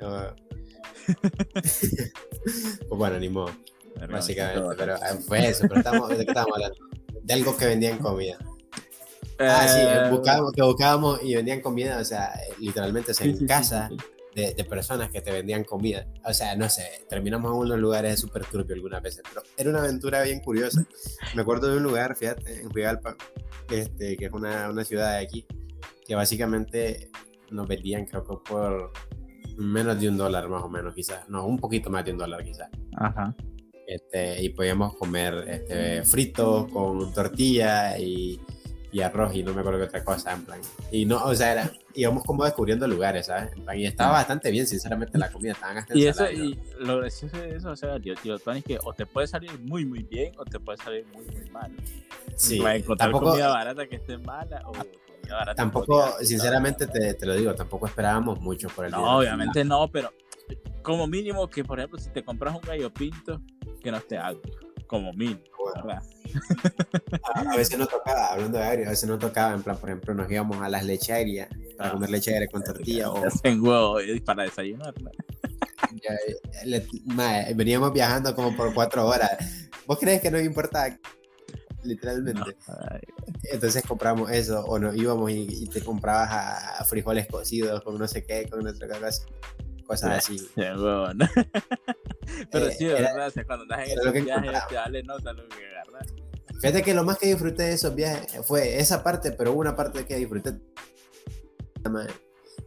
[0.00, 0.34] No.
[1.62, 3.50] pues bueno, ni modo.
[4.10, 6.76] Básicamente, pero ah, fue eso, pero estamos, ¿de qué estábamos hablando?
[7.22, 8.36] De algo que vendían comida.
[9.38, 13.46] Ah, sí, eh, buscábamos, que buscábamos y vendían comida, o sea, literalmente, o sea, en
[13.46, 13.90] casa,
[14.34, 16.06] de, personas que te vendían comida.
[16.24, 19.80] O sea, no sé, terminamos en unos lugares súper turbios algunas veces, pero era una
[19.80, 20.84] aventura bien curiosa.
[21.34, 23.16] Me acuerdo de un lugar, fíjate, en Huigalpa,
[23.70, 25.46] este, que es una, una ciudad de aquí,
[26.06, 27.10] que básicamente
[27.50, 28.92] nos vendían, creo que por
[29.56, 31.28] menos de un dólar más o menos, quizás.
[31.28, 32.68] No, un poquito más de un dólar quizás.
[32.96, 33.34] Ajá.
[33.86, 38.40] Este, y podíamos comer este, frito con tortilla y
[38.94, 40.60] y arroz y no me acuerdo qué otra cosa, en plan.
[40.92, 43.52] Y no, o sea, era, íbamos como descubriendo lugares, ¿sabes?
[43.56, 46.98] En plan, y estaba bastante bien, sinceramente, la comida, estaban hasta Y eso, y lo
[46.98, 50.04] gracioso de eso, o sea, tío, tío, es que o te puede salir muy, muy
[50.04, 51.72] bien o te puede salir muy, muy mal.
[52.36, 52.60] Sí.
[52.60, 54.72] Para encontrar comida barata que esté mala o
[55.56, 60.12] tampoco, sinceramente te, te, lo digo, tampoco esperábamos mucho por el No, obviamente no, pero
[60.82, 63.40] como mínimo que, por ejemplo, si te compras un gallo pinto,
[63.82, 64.42] que no esté agrio,
[64.86, 65.40] como mínimo.
[67.34, 70.14] A, veces no tocaba, hablando de agrio, a veces no tocaba, en plan, por ejemplo,
[70.14, 73.22] nos íbamos a las lecherías para comer leche agria con tortilla o...
[73.42, 74.94] En huevo, para desayunar,
[77.54, 79.70] veníamos viajando como por cuatro horas.
[79.86, 80.96] ¿Vos crees que nos importaba?
[81.82, 82.56] Literalmente.
[83.52, 86.30] Entonces compramos eso, o nos íbamos y, te comprabas
[86.80, 89.24] a, frijoles cocidos con no sé qué, con otra cosa,
[89.84, 90.36] cosas así.
[90.56, 91.12] Pero
[92.70, 96.12] sí, de verdad, cuando estás en esos viajes, te dale nota lo que agarras.
[96.60, 99.76] Fíjate que lo más que disfruté de esos viajes fue esa parte, pero hubo una
[99.76, 100.54] parte que disfruté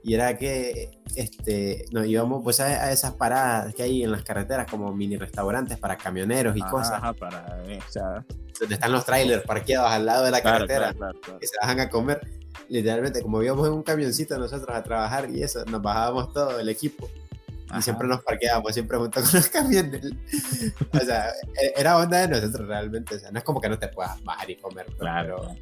[0.03, 4.69] y era que este, nos íbamos pues a, esas paradas que hay en las carreteras
[4.69, 6.93] como mini restaurantes para camioneros y cosas.
[6.93, 8.25] Ajá, para, o sea...
[8.60, 10.93] Donde están los trailers parqueados al lado de la carretera
[11.39, 12.21] que se bajan a comer.
[12.69, 16.69] Literalmente, como íbamos en un camioncito nosotros a trabajar y eso, nos bajábamos todo el
[16.69, 17.10] equipo.
[17.77, 20.06] Y siempre nos parqueábamos, siempre junto con los camiones.
[20.93, 21.30] o sea,
[21.62, 23.15] e, era onda de nosotros realmente.
[23.15, 24.86] O sea, no es como que no te puedas bajar y comer.
[24.86, 25.53] Pues, claro.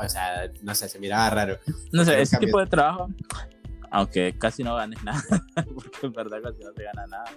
[0.00, 1.58] o sea, no sé, se miraba raro.
[1.90, 3.08] No sé, ese tipo de trabajo
[3.94, 5.22] aunque casi no ganes nada,
[5.74, 7.30] porque en verdad casi no te gana nada.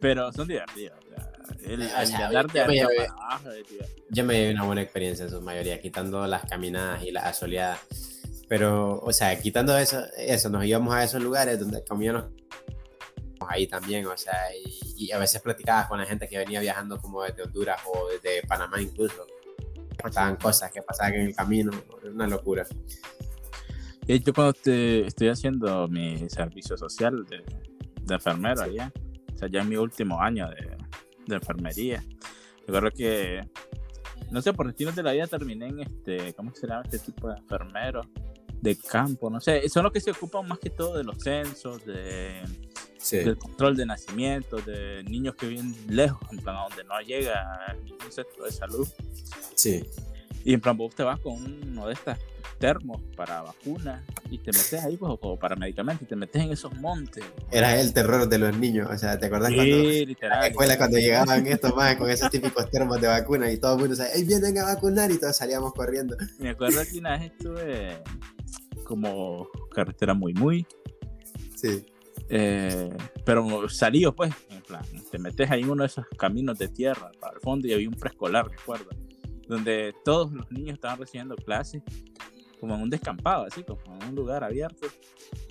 [0.00, 0.98] Pero son divertidos.
[1.64, 3.48] el, andarte arriba para abajo
[4.10, 7.80] Yo me llevé una buena experiencia en su mayoría, quitando las caminadas y las soleadas.
[8.48, 12.26] Pero, o sea, quitando eso, eso, nos íbamos a esos lugares donde comíamos
[13.48, 14.34] ahí también, o sea,
[14.96, 18.46] y, a veces platicabas con la gente que venía viajando como desde Honduras o desde
[18.46, 19.26] Panamá incluso.
[20.02, 21.70] Pasaban cosas que pasaban en el camino,
[22.04, 22.66] una locura.
[24.06, 27.44] Yo cuando estoy haciendo mi servicio social de,
[28.14, 28.92] enfermero allá,
[29.34, 30.76] o sea, ya en mi último año de,
[31.26, 32.04] de enfermería,
[32.66, 33.48] recuerdo que,
[34.30, 37.28] no sé, por destinos de la vida terminé en este, ¿cómo se llama este tipo
[37.28, 38.02] de enfermero?
[38.64, 41.84] De campo, no sé, son los que se ocupan más que todo de los censos,
[41.84, 42.40] de,
[43.10, 48.10] del control de nacimiento, de niños que viven lejos, en plan, donde no llega ningún
[48.10, 48.88] centro de salud.
[49.54, 49.84] Sí.
[50.46, 52.18] Y en plan, vos te vas con uno de estas
[52.58, 56.52] termos para vacunas y te metes ahí pues, o para medicamentos y te metes en
[56.52, 57.22] esos montes.
[57.50, 60.98] Era el terror de los niños, o sea, ¿te acordás cuando literal, la escuela cuando
[60.98, 64.58] llegaban estos más con esos típicos termos de vacuna y todo el mundo decía, vienen
[64.58, 65.10] a vacunar!
[65.10, 66.16] Y todos salíamos corriendo.
[66.38, 68.02] Me acuerdo que una vez estuve
[68.84, 70.66] como carretera muy muy.
[71.56, 71.84] Sí.
[72.28, 72.90] Eh,
[73.24, 77.10] pero salió pues, en plan, te metes ahí en uno de esos caminos de tierra
[77.20, 78.88] para el fondo y había un preescolar, recuerdo,
[79.48, 81.82] donde todos los niños estaban recibiendo clases
[82.60, 84.86] como en un descampado, así como en un lugar abierto.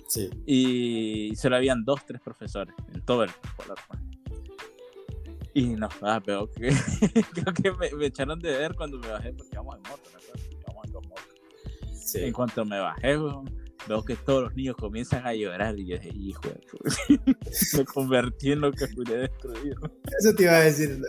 [0.08, 0.30] Sí.
[0.46, 3.78] Y solo habían dos, tres profesores en todo el escolar.
[3.88, 4.00] Pues.
[5.54, 6.70] Y no, ah, pero que,
[7.32, 10.53] creo que me, echaron de ver cuando me bajé porque íbamos en moto, ¿no?
[12.14, 12.24] Sí.
[12.24, 13.18] En cuanto me bajé,
[13.88, 16.42] veo que todos los niños comienzan a llorar y yo dije, hijo,
[17.76, 19.74] me convertí en lo que pude destruir.
[20.18, 21.00] Eso te iba a decir.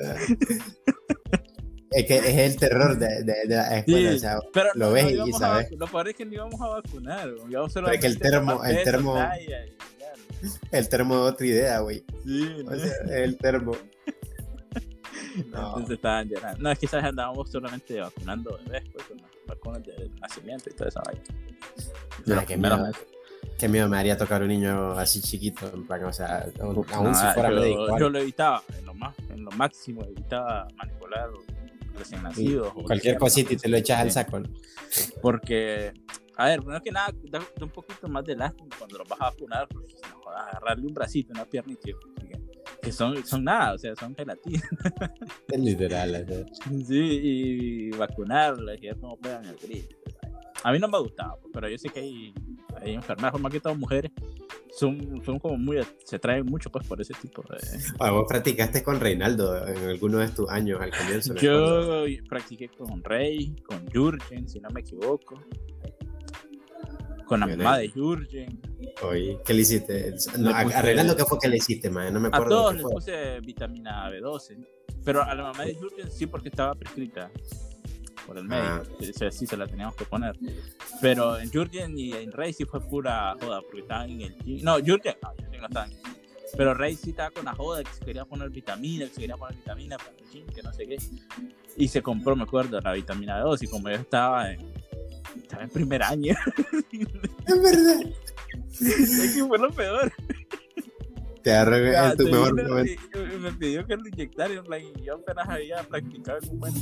[1.91, 5.13] Es que es el terror de, de, de la escuela, o sea, pero lo ves
[5.25, 5.71] y sabes.
[5.77, 9.17] Lo peor es que no íbamos a vacunar, íbamos que el termo, el termo,
[10.71, 12.03] el termo de otra idea, güey.
[12.25, 13.73] Sí, o sea, el termo.
[15.51, 15.67] No.
[15.67, 16.63] Entonces estaban llorando.
[16.63, 17.07] No, es que ¿sabes?
[17.07, 21.23] andábamos solamente vacunando bebés, pues, las vacunas de nacimiento y esa vaina.
[22.25, 22.91] No, qué miedo,
[23.57, 27.25] qué miedo me haría tocar un niño así chiquito, en plan, o sea, aún, si
[27.33, 27.99] fuera yo, médico.
[27.99, 31.29] Yo lo evitaba, en lo, más, en lo máximo, evitaba manipular
[31.97, 32.73] recién nacidos.
[32.73, 34.41] Cualquier cosita y te lo echas al saco.
[35.21, 35.93] Porque,
[36.37, 39.25] a ver, primero que nada, da, un poquito más de lástima cuando lo vas a
[39.25, 41.77] vacunar, porque no, agarrarle un bracito, una pierna y
[42.85, 44.61] que, son, son nada, o sea, son gelatina.
[45.47, 46.45] Es literal,
[46.85, 49.95] Sí, y vacunarla, que como pegan el grito.
[50.63, 52.33] A mí no me ha gustado, pero yo sé que hay,
[52.81, 54.11] hay enfermeras, más que todas mujeres,
[54.71, 57.57] son, son como muy, se traen mucho pues por ese tipo de...
[57.99, 61.35] Ah, vos practicaste con Reinaldo en alguno de tus años al comienzo.
[61.35, 65.39] Yo practiqué con Rey, con Jurgen, si no me equivoco.
[67.25, 68.61] Con la mamá de Jurgen.
[69.03, 70.15] Oye, ¿qué le hiciste?
[70.53, 72.13] a, Reinaldo, ¿qué fue que le hiciste, man?
[72.13, 72.45] No me acuerdo.
[72.45, 74.65] A todos les puse vitamina B12.
[75.03, 77.31] Pero a la mamá de Jurgen sí, porque estaba prescrita
[78.25, 78.83] por el médico.
[78.99, 79.31] Ah.
[79.31, 80.37] Sí, se la teníamos que poner.
[81.01, 84.63] Pero en Jurgen y en Rey sí fue pura joda, porque estaban en el gym.
[84.63, 85.91] No, Jurgen, no, Jurgen no estaban.
[86.57, 89.35] Pero Rey sí estaba con la joda que se quería poner vitamina, que se quería
[89.35, 90.97] poner vitamina para el gym, que no sé qué.
[91.77, 93.63] Y se compró, me acuerdo, la vitamina D2.
[93.63, 94.59] Y como yo estaba en,
[95.45, 96.35] estaba en primer año.
[97.47, 98.01] Es verdad.
[98.81, 100.11] es que fue lo peor.
[101.43, 102.95] Te en tu mejor momento.
[103.39, 106.73] Me pidió que lo inyectara y yo apenas había practicado en un buen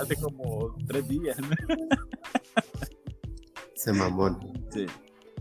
[0.00, 1.36] hace como tres días.
[3.74, 4.38] Se mamón.
[4.70, 4.86] Sí.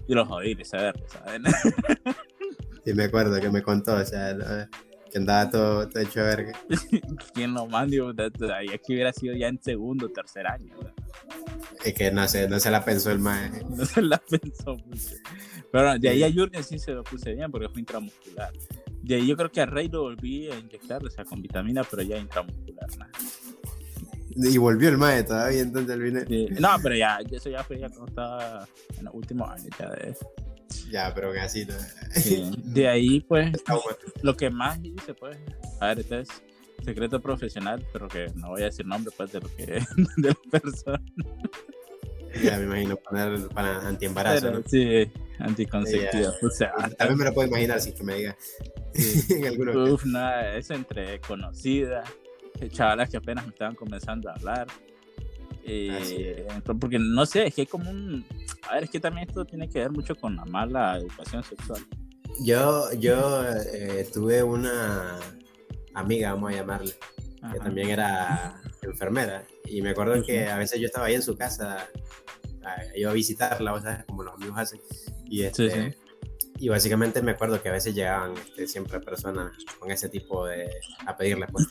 [0.07, 1.43] Y los oí, saber, ¿saben?
[2.83, 4.67] Sí, me acuerdo que me contó, o sea.
[5.11, 6.53] Que andaba todo, todo hecho verga.
[7.33, 7.97] ¿Quién lo manda?
[8.55, 10.75] Ahí que hubiera sido ya en segundo, tercer año.
[10.77, 10.93] ¿verdad?
[11.83, 13.51] Es que no sé, no se la pensó el mae.
[13.69, 15.15] No se la pensó mucho.
[15.71, 18.51] Pero de ahí a Jürgen sí se lo puse bien porque fue intramuscular.
[19.03, 21.83] De ahí yo creo que a Rey lo volví a inyectar, o sea, con vitamina,
[21.83, 22.87] pero ya intramuscular.
[24.35, 26.25] Y volvió el mae todavía, entonces el vine.
[26.25, 26.47] Sí.
[26.59, 30.11] No, pero ya, eso ya fue ya cuando estaba en los últimos años ya de
[30.11, 30.31] eso.
[30.89, 31.73] Ya, pero casi no.
[32.11, 32.51] Sí.
[32.63, 33.51] De ahí, pues,
[34.21, 35.37] lo que más hice, pues,
[35.79, 36.29] a ver, este es
[36.83, 39.65] secreto profesional, pero que no voy a decir nombre, pues, de lo que,
[40.17, 41.01] de la persona.
[42.43, 44.51] Ya me imagino poner para antiembarazo.
[44.51, 44.63] ¿no?
[44.65, 45.09] sí,
[45.39, 46.33] anticonceptiva.
[46.41, 48.37] O sea, También me lo puedo imaginar si que me diga.
[49.29, 49.91] en algunos casos.
[49.91, 52.09] Uf, nada, es entre conocidas,
[52.69, 54.67] chavalas que apenas me estaban comenzando a hablar.
[55.69, 56.47] Eh,
[56.79, 58.25] porque no sé, es que hay como un.
[58.69, 61.85] A ver, es que también esto tiene que ver mucho con la mala educación sexual.
[62.41, 63.43] Yo, yo
[63.73, 65.19] eh, tuve una
[65.93, 67.57] amiga, vamos a llamarle, que Ajá.
[67.57, 69.45] también era enfermera.
[69.65, 71.87] Y me acuerdo que a veces yo estaba ahí en su casa,
[72.95, 74.79] iba a visitarla, o sea, como los amigos hacen.
[75.25, 75.97] Y, este, Sí, sí.
[76.59, 80.69] Y básicamente me acuerdo que a veces llegaban este, siempre personas con ese tipo de.
[81.05, 81.67] a pedirle, pues.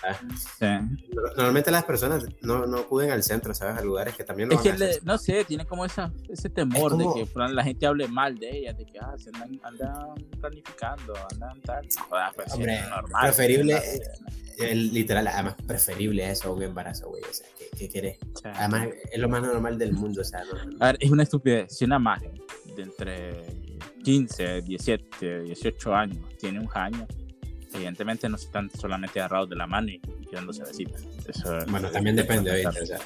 [0.00, 0.18] ¿sabes?
[0.58, 1.08] Sí.
[1.36, 3.76] Normalmente las personas no, no acuden al centro, ¿sabes?
[3.78, 5.02] A lugares que también lo Es que, van a hacer.
[5.02, 8.38] le- no sé, tiene como esa, ese temor como- de que la gente hable mal
[8.38, 11.86] de ellas, de que ah, se andan, andan planificando, andan tal.
[12.08, 13.22] Joder, pues, sí, Hombre, es normal.
[13.22, 14.00] preferible- sí,
[14.58, 17.22] El, literal, además, preferible eso a un embarazo, güey.
[17.22, 18.18] O sea, ¿qué, qué querés?
[18.42, 21.22] sea, Además, es lo más normal del mundo, o sea, no- A ver, es una
[21.22, 21.74] estupidez.
[21.76, 22.30] Si una madre
[22.80, 23.46] de entre
[24.04, 27.06] 15, 17, 18 años tiene un año,
[27.72, 31.02] evidentemente no están solamente agarrados de la mano y, y dándose besitos.
[31.26, 32.66] Eso, Bueno, también depende.
[32.66, 32.98] O sea,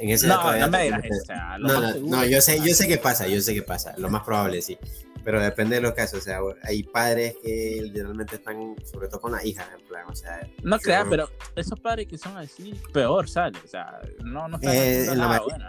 [0.00, 1.32] en ese No, no me eso.
[1.58, 2.74] Lo No, no, no, yo que sé, yo pasa.
[2.74, 4.78] sé qué pasa, yo sé qué pasa, lo más probable sí,
[5.24, 9.32] pero depende de los casos, o sea, hay padres que literalmente están, sobre todo con
[9.32, 12.74] las hijas, en plan, o sea, No que creas, pero esos padres que son así,
[12.92, 13.58] peor sale.
[13.64, 15.68] O sea, no, no están Eh, en la nada bueno.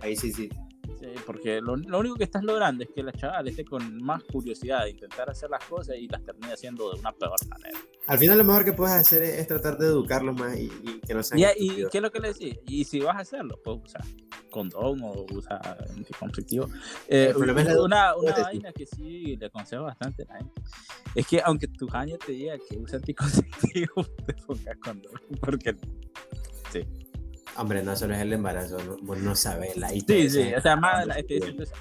[0.00, 0.48] ahí sí, sí,
[0.98, 4.22] Sí, porque lo, lo único que estás logrando es que la chaval esté con más
[4.24, 7.78] curiosidad de intentar hacer las cosas y las termine haciendo de una peor manera.
[8.06, 11.00] al final lo mejor que puedes hacer es, es tratar de educarlos más y, y
[11.00, 12.58] que no sean Y, y qué es lo que le decís?
[12.66, 14.00] Y si vas a hacerlo, pues usa
[14.50, 15.60] condón o usa
[15.94, 16.68] anticonceptivo.
[17.08, 20.62] Eh, una una vaina que sí le aconsejo bastante a la gente
[21.14, 25.12] es que aunque tu años te diga que usa anticonceptivo, te pongas condón.
[25.40, 25.76] Porque
[27.58, 30.60] Hombre, no solo es el embarazo, no, vos no sabes la sí, ITS, sí, o
[30.60, 31.20] sea, más la sí.
[31.28, 31.72] ETS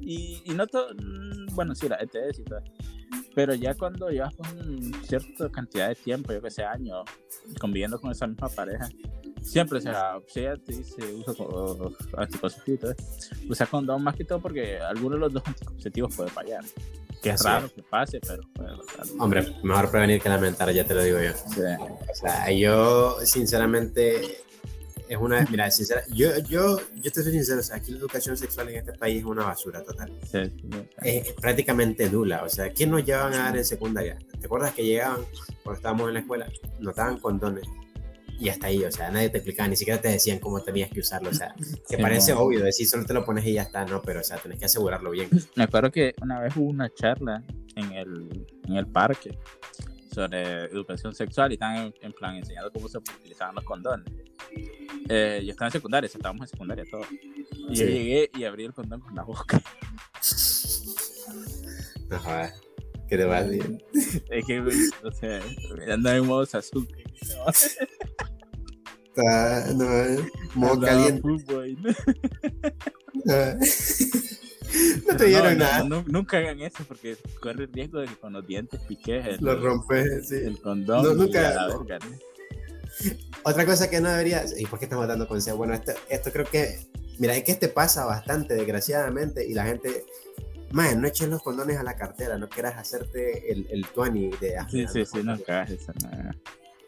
[0.00, 0.42] y.
[0.46, 2.60] Y, no todo, mm, bueno, sí, la ETS y todo.
[3.34, 4.50] Pero ya cuando llevas pues,
[5.06, 7.04] cierta cantidad de tiempo, yo que sé, años,
[7.60, 8.88] conviviendo con esa misma pareja,
[9.42, 14.02] siempre, o sea, si ella te dice usa co- anticonceptivo y todo eso, usa condón
[14.02, 16.64] más que todo porque alguno de los dos anticonceptivos puede fallar.
[17.22, 17.72] Que es raro es.
[17.72, 19.06] que pase, pero puede pasar.
[19.20, 21.32] Hombre, mejor prevenir que lamentar, ya te lo digo yo.
[21.32, 21.60] Sí.
[22.10, 24.38] O sea, yo sinceramente
[25.08, 28.36] es una, mira, sincera, yo, yo, yo te soy sincero, o sea, aquí la educación
[28.36, 30.12] sexual en este país es una basura total.
[30.22, 30.88] Sí, sí, sí.
[31.02, 34.18] Es, es prácticamente nula, o sea, ¿qué nos llevaban a dar en secundaria?
[34.40, 35.20] ¿Te acuerdas que llegaban
[35.62, 36.48] cuando estábamos en la escuela?
[36.80, 37.66] Nos daban condones
[38.42, 40.98] y hasta ahí, o sea, nadie te explicaba, ni siquiera te decían cómo tenías que
[40.98, 41.54] usarlo, o sea,
[41.88, 42.40] que parece no.
[42.40, 44.64] obvio, decir solo te lo pones y ya está, no, pero o sea, tenés que
[44.64, 45.28] asegurarlo bien.
[45.54, 47.44] Me acuerdo que una vez hubo una charla
[47.76, 49.38] en el, en el parque
[50.12, 54.06] sobre educación sexual y estaban en, en plan enseñando cómo se utilizaban los condones.
[55.08, 57.06] Eh, yo estaba en secundaria, estábamos en secundaria todos.
[57.10, 59.60] Y yo llegué y abrí el condón con la boca.
[62.10, 62.60] Jodas,
[63.08, 63.84] ¿qué te vas a decir?
[64.30, 65.40] Es que, o sea,
[65.90, 67.04] andaba en modo Sasuke.
[67.28, 67.46] ¿no?
[69.14, 71.22] Está, no, eh, modo caliente.
[74.74, 75.00] Ah.
[75.12, 78.06] No te dieron No, nada, no, no, nunca hagan eso porque corre el riesgo de
[78.08, 80.36] que con los dientes piques el, lo rompes, sí.
[80.36, 82.16] el condón No, nunca- a la verga, ¿no?
[83.44, 84.44] Otra cosa que no debería.
[84.56, 85.58] ¿Y por qué estamos dando consejos?
[85.58, 86.78] Bueno, esto, esto creo que.
[87.18, 90.04] Mira, es que este pasa bastante, desgraciadamente, y la gente.
[90.72, 94.56] Más, no eches los condones a la cartera, no quieras hacerte el, el 20 de.
[94.70, 95.92] Sí, sí, sí, no hagas eso.
[96.02, 96.30] no.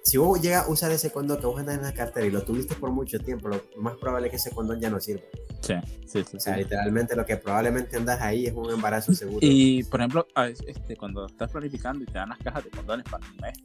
[0.05, 2.43] Si vos llegas a usar ese condón que vos andas en la cartera y lo
[2.45, 5.23] tuviste por mucho tiempo, lo más probable es que ese condón ya no sirva.
[5.63, 5.73] Sí,
[6.07, 6.37] sí, sí.
[6.37, 6.61] O sea, sí.
[6.61, 9.39] literalmente lo que probablemente andas ahí es un embarazo seguro.
[9.41, 10.27] Y, por ejemplo,
[10.67, 13.59] este, cuando estás planificando y te dan las cajas de condones para un mes,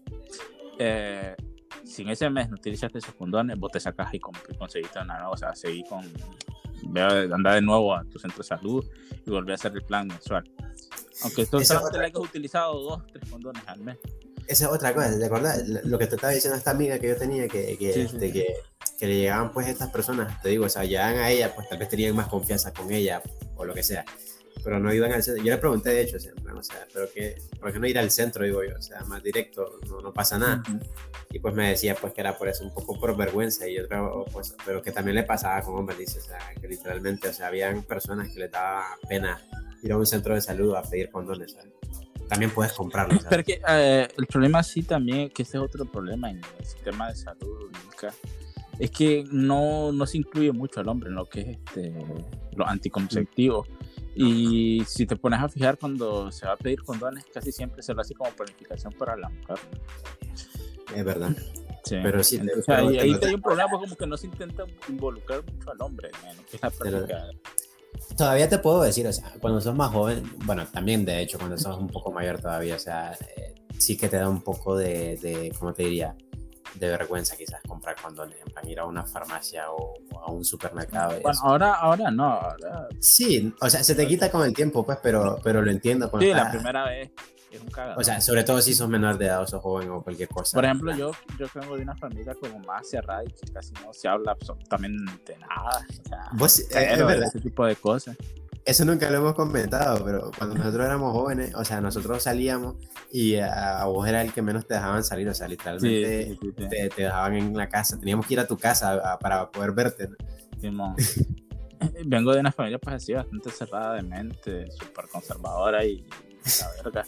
[0.79, 1.35] eh,
[1.83, 5.15] si en ese mes no utilizaste esos condones, vos te sacas y con- conseguiste una
[5.15, 6.05] nueva, o sea, seguí con,
[6.83, 8.85] ve a- anda de nuevo a tu centro de salud
[9.25, 10.49] y volver a hacer el plan mensual.
[11.21, 13.97] Aunque Esa solamente le hayas utilizado dos, tres condones al mes.
[14.49, 15.67] Esa es otra cosa, ¿te acordás?
[15.67, 18.33] Lo que te estaba diciendo esta amiga que yo tenía, que, que, Sí, este, sí.
[18.33, 18.55] que
[18.99, 21.77] que le llegaban pues estas personas, te digo, o sea, llegaban a ella, pues tal
[21.77, 23.23] vez tenían más confianza con ella
[23.55, 24.03] o lo que sea,
[24.61, 25.41] pero no iban al centro.
[25.41, 28.11] Yo le pregunté, de hecho, siempre, o sea, pero que, ¿por qué no ir al
[28.11, 28.75] centro, digo yo?
[28.77, 30.61] O sea, más directo, no, no pasa nada.
[31.31, 34.03] Y pues me decía, pues que era por eso, un poco por vergüenza y otra,
[34.33, 37.47] pues, pero que también le pasaba con hombres, dice, o sea, que literalmente, o sea,
[37.47, 39.41] habían personas que les daba pena
[39.81, 41.71] ir a un centro de salud a pedir condones, ¿sabes?
[42.29, 43.25] También puedes comprarlos.
[43.29, 47.09] Pero que eh, el problema sí también, que ese es otro problema en el sistema
[47.09, 48.13] de salud, nunca
[48.79, 51.93] es que no, no se incluye mucho al hombre en lo que es este,
[52.55, 53.67] los anticonceptivos.
[54.15, 57.93] Y si te pones a fijar cuando se va a pedir condones, casi siempre se
[57.93, 59.57] lo hace como planificación para la mujer.
[60.95, 61.35] Es verdad.
[61.83, 61.97] Sí.
[62.01, 65.71] Pero sí, ahí, ahí hay un problema, pues como que no se intenta involucrar mucho
[65.71, 66.09] al hombre
[66.49, 67.27] que es la práctica.
[68.17, 71.57] Todavía te puedo decir, o sea, cuando sos más joven, bueno, también de hecho cuando
[71.57, 75.17] sos un poco mayor todavía, o sea, eh, sí que te da un poco de,
[75.17, 76.15] de ¿cómo te diría?
[76.75, 81.19] de vergüenza quizás comprar condones, en plan ir a una farmacia o, a un supermercado.
[81.21, 82.25] Bueno, ahora, ahora no.
[82.25, 82.87] Ahora...
[82.99, 86.11] Sí, o sea, se te quita con el tiempo, pues, pero, pero lo entiendo.
[86.19, 87.11] Sí, la primera vez
[87.51, 87.99] es un cagado.
[87.99, 90.55] O sea, sobre todo si sos menor de edad o sos joven o cualquier cosa.
[90.55, 93.93] Por ejemplo, yo, yo vengo de una familia como más cerrada y que casi no
[93.93, 95.85] se habla absolutamente nada.
[95.89, 97.27] O sea, ¿Vos, eh, es verdad.
[97.27, 98.17] ese tipo de cosas
[98.69, 102.75] eso nunca lo hemos comentado, pero cuando nosotros éramos jóvenes, o sea, nosotros salíamos
[103.11, 107.35] y a, vos era el que menos te dejaban salir, o sea, literalmente te, dejaban
[107.35, 110.09] en la casa, teníamos que ir a tu casa para poder verte.
[112.05, 116.05] Vengo de una familia pues así, bastante cerrada de mente, súper conservadora y
[116.43, 117.05] la verga.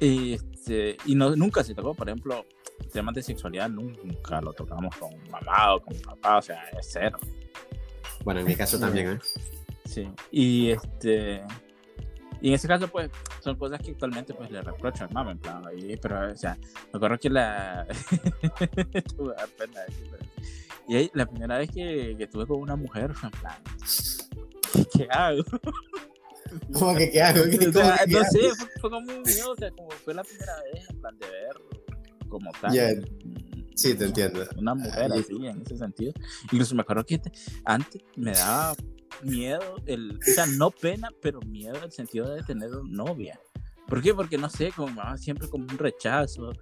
[0.00, 2.44] Y, este, y no, nunca se tocó, por ejemplo,
[2.92, 7.18] temas de sexualidad, nunca lo tocamos con mamá o con papá, o sea, es cero.
[8.24, 9.18] Bueno, en mi caso también, ¿eh?
[9.84, 10.08] Sí.
[10.30, 11.42] Y este.
[12.40, 13.10] Y en ese caso, pues,
[13.40, 15.62] son cosas que actualmente pues le reprocho a mamá, en plan,
[16.00, 16.58] pero, o sea,
[16.92, 17.86] me acuerdo que la.
[19.16, 19.80] tuve pena
[20.88, 23.62] Y ahí, la primera vez que, que tuve con una mujer fue en plan,
[24.92, 25.42] ¿qué hago?
[26.72, 27.44] ¿Cómo que qué hago?
[27.44, 28.40] no sé,
[28.80, 31.84] fue, como un miedo, o sea, como fue la primera vez, en plan, de verlo
[32.28, 33.06] como tal.
[33.74, 34.44] Sí, te entiendo.
[34.56, 36.12] Una mujer así, en ese sentido.
[36.44, 37.20] Incluso me acuerdo que
[37.64, 38.74] antes me daba
[39.22, 43.38] miedo, el, o sea, no pena, pero miedo en el sentido de tener novia.
[43.88, 44.14] ¿Por qué?
[44.14, 46.52] Porque no sé, como siempre como un rechazo,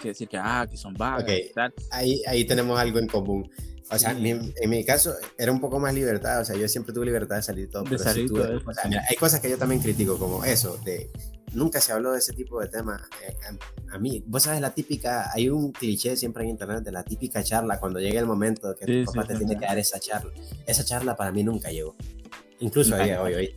[0.00, 1.74] que decir que, ah, que son vagas y tal.
[1.90, 3.50] Ahí, ahí tenemos algo en común.
[3.90, 7.06] O sea, en mi caso era un poco más libertad, o sea, yo siempre tuve
[7.06, 7.82] libertad de salir todo.
[7.84, 8.60] De salir todo.
[9.08, 11.10] hay cosas que yo también critico, como eso, de
[11.52, 13.02] nunca se habló de ese tipo de temas.
[13.26, 13.34] Eh,
[13.92, 17.42] a, mí, vos sabes, la típica, hay un cliché siempre en internet de la típica
[17.42, 20.30] charla cuando llega el momento que tu papá te tiene que dar esa charla.
[20.66, 21.96] Esa charla para mí nunca llegó.
[22.60, 23.54] Incluso hoy, hoy,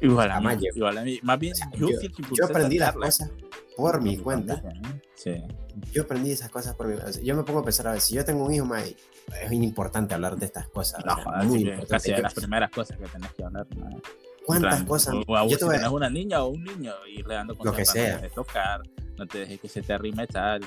[0.00, 1.18] Igual a, mí, igual a mí.
[1.22, 1.88] Más bien, yo,
[2.36, 3.30] yo, aprendí las cosas
[3.76, 4.62] por mi cuenta.
[5.14, 5.42] Sí.
[5.92, 7.20] Yo aprendí esas cosas por mi cuenta.
[7.20, 8.84] Yo me pongo a pensar, a ver, si yo tengo un hijo, más,
[9.42, 11.04] es importante hablar de estas cosas.
[11.04, 13.66] No, muy casi de las primeras cosas que tenés que hablar.
[13.76, 14.00] ¿no?
[14.44, 15.14] ¿Cuántas cosas?
[15.26, 15.76] O yo te voy...
[15.90, 18.18] una niña o un niño y le dando lo que sea.
[18.18, 18.82] de tocar,
[19.16, 20.62] no te dejes que se te arrime tal.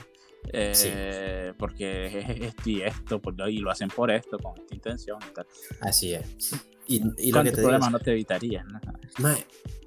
[0.52, 5.34] Eh, porque es esto y esto, y lo hacen por esto, con esta intención y
[5.34, 5.46] tal.
[5.82, 6.56] Así es.
[6.90, 8.66] Y, y lo que te problemas no te evitarías?
[8.66, 8.80] ¿no?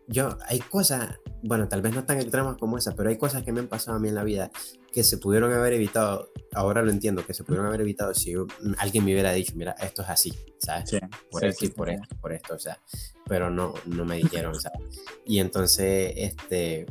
[0.07, 3.53] yo, hay cosas, bueno, tal vez no tan extremas como esa, pero hay cosas que
[3.53, 4.51] me han pasado a mí en la vida
[4.93, 8.35] que se pudieron haber evitado, ahora lo entiendo, que se pudieron haber evitado si
[8.79, 10.91] alguien me hubiera dicho, mira, esto es así, ¿sabes?
[11.31, 12.79] por esto y por esto, por esto, o sea,
[13.27, 15.03] pero no, no me dijeron, ¿sabes?
[15.27, 16.87] Y entonces, este,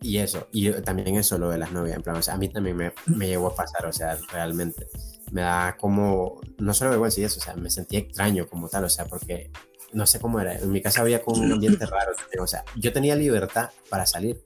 [0.00, 2.48] y eso, y también eso lo de las novias, en plan, o sea, a mí
[2.48, 4.86] también me, me llegó a pasar, o sea, realmente
[5.32, 8.84] me da como, no solo vergüenza y eso, o sea, me sentí extraño como tal,
[8.84, 9.50] o sea, porque
[9.92, 12.92] no sé cómo era, en mi casa había como un ambiente raro, o sea, yo
[12.92, 14.40] tenía libertad para salir,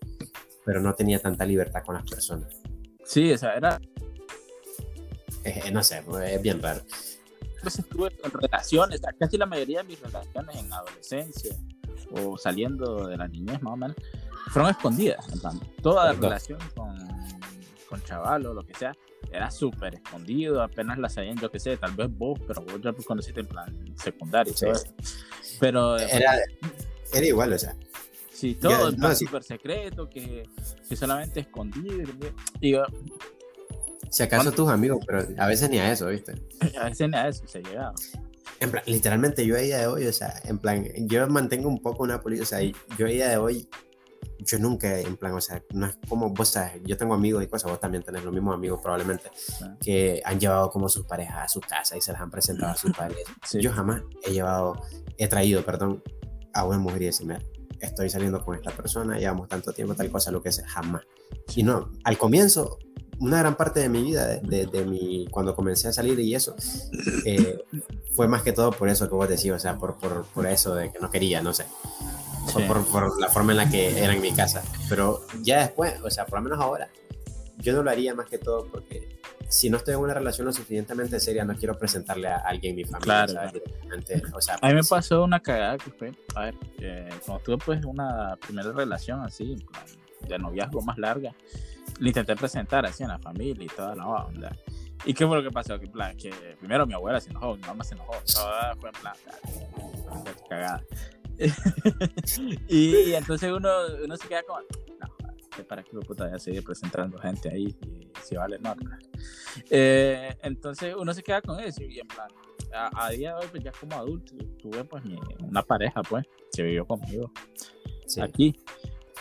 [0.64, 2.49] pero no tenía tanta libertad con las personas.
[3.05, 3.81] Sí, esa era...
[5.45, 6.83] Eh, no sé, es bien raro.
[7.62, 11.57] Pues estuve en relaciones, casi la mayoría de mis relaciones en adolescencia
[12.12, 13.97] o saliendo de la niñez más o menos,
[14.49, 15.26] fueron escondidas.
[15.83, 16.97] toda la relación con,
[17.89, 18.95] con chaval o lo que sea,
[19.32, 22.92] era súper escondido, apenas la sabían, yo qué sé, tal vez vos, pero vos ya
[22.92, 24.52] conociste en plan secundario.
[25.58, 25.98] Pero.
[25.98, 26.38] Era,
[27.12, 27.74] era igual, o sea.
[28.32, 30.48] Sí, todo es súper secreto, que,
[30.88, 32.08] que, solamente escondido.
[32.60, 32.74] Y,
[34.10, 36.34] si acaso tus amigos, pero a veces ni a eso, ¿viste?
[36.80, 37.94] A veces ni a eso se llegaba.
[38.58, 41.80] En plan, literalmente yo a día de hoy, o sea, en plan, yo mantengo un
[41.80, 42.60] poco una política, o sea,
[42.98, 43.68] yo a día de hoy
[44.45, 47.47] yo nunca, en plan, o sea, no es como vos sabes, yo tengo amigos y
[47.47, 49.30] cosas, vos también tenés los mismos amigos probablemente,
[49.80, 52.76] que han llevado como sus parejas a su casa y se las han presentado a
[52.76, 53.24] sus padres.
[53.61, 54.80] Yo jamás he llevado,
[55.18, 56.03] he traído, perdón,
[56.53, 57.38] a una mujer y decirme,
[57.80, 61.03] estoy saliendo con esta persona, llevamos tanto tiempo, tal cosa, lo que sea, jamás.
[61.55, 62.78] Y no, al comienzo
[63.20, 66.57] una gran parte de mi vida, de, de, mi, cuando comencé a salir y eso,
[67.26, 67.59] eh,
[68.14, 70.74] fue más que todo por eso que vos decís, o sea, por, por, por eso
[70.74, 71.66] de que no quería, no sé.
[72.66, 74.62] Por, por, la forma en la que era en mi casa.
[74.88, 76.88] Pero ya después, o sea, por lo menos ahora,
[77.59, 80.53] yo no lo haría más que todo porque si no estoy en una relación lo
[80.53, 83.26] suficientemente seria, no quiero presentarle a alguien mi familia.
[83.26, 83.51] Claro.
[84.34, 87.59] O sea, a mí me pasó una cagada que fue, a ver, eh, cuando tuve
[87.59, 89.57] pues una primera relación así,
[90.28, 91.34] de noviazgo más larga,
[91.99, 94.57] le intenté presentar así en la familia y toda la onda.
[95.05, 95.78] ¿Y qué fue lo que pasó?
[95.80, 99.01] Que, plan, que primero mi abuela se enojó, mi mamá se enojó, toda fue en
[99.01, 99.14] plan,
[100.49, 100.84] cagada.
[102.68, 103.70] y, entonces uno,
[104.05, 108.36] uno se queda como, no, para qué puta ya seguir presentando gente ahí y si
[108.36, 108.74] vale no.
[109.70, 112.28] Eh, entonces uno se queda con eso y en plan,
[112.72, 115.03] a, día de hoy pues ya como adulto tuve pues
[115.41, 117.30] una pareja pues que vivió conmigo
[118.20, 118.57] aquí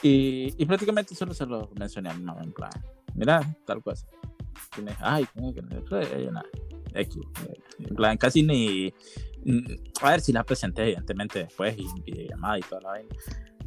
[0.01, 2.71] y, y, prácticamente solo se lo mencioné a mi mamá en plan,
[3.15, 4.07] mira, tal cosa.
[4.73, 6.31] Tienes, ay, ¿cómo que no?
[6.31, 6.45] Nada.
[6.93, 7.17] X.
[7.79, 8.93] En plan, casi ni.
[10.01, 13.15] A ver si la presenté, evidentemente, después y llamada y toda la vaina.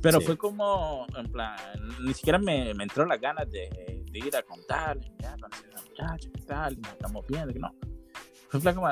[0.03, 1.57] Pero fue como, en plan,
[2.01, 5.75] ni siquiera me, me entró las ganas de, de ir a contarle, ya, conocer a
[5.77, 7.73] la muchacha, qué tal, nos estamos viendo, no.
[8.49, 8.89] Fue como,